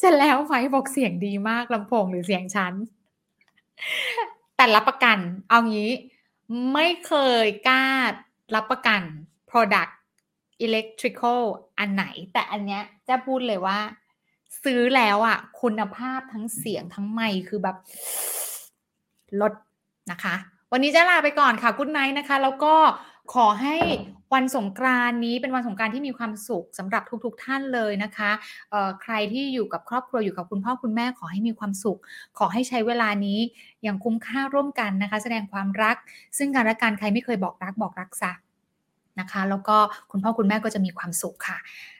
[0.00, 2.74] จะแล้วไฟบอกเสียงดีมากลำโพงหรือเสียงฉัน
[4.56, 5.18] แต่รับประกัน
[5.48, 5.90] เอางี้
[6.72, 7.12] ไม่เค
[7.44, 7.84] ยกล้า
[8.54, 9.02] รับประกัน
[9.50, 9.92] product
[10.66, 11.42] electrical
[11.78, 13.78] อันไหน แต่อันเนี้ยจะพูดเลยว่า
[14.64, 17.76] ซื้อแล้วอะคุณภาพทั้งเสียงทั้งไมค์คือแบบ
[19.40, 19.52] ลด
[20.10, 20.34] นะคะ
[20.72, 22.74] วันนี้จะลาไปก่อนค่ะกุ๊ดไนท์นะคะ แล้วก็
[23.34, 23.76] ขอให้
[24.34, 28.30] วันสงกรานนี้เป็นวันสงกรานที่มีความสุขสำหรับทุกๆทท่านเลยนะคะ
[28.70, 31.98] เอ่อใครที่อยู่กับครอบครัวอยู่กับคุณพ่อคุณแม่ขอให้มีความสุข
[32.38, 33.38] ขอให้ใช้เวลานี้
[33.82, 35.96] อย่างคุ้มค่าร่วมกันนะคะ แสดงความรัก
[36.38, 38.32] ซึ่งกันและกันใครไม่เคยบอกรักบอกรักซะ
[39.20, 39.76] นะคะ แล้วก็
[40.10, 41.58] คุณพ่อคุณแม่ก็จะมีความสุขค่ะ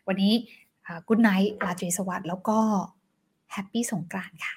[0.09, 0.33] วันนี้
[1.09, 2.59] กุ๊ดไนท์ราตรีสวัสดิ์แล้วก็
[3.53, 4.55] แฮปปี้สงกรานต์ค่ะ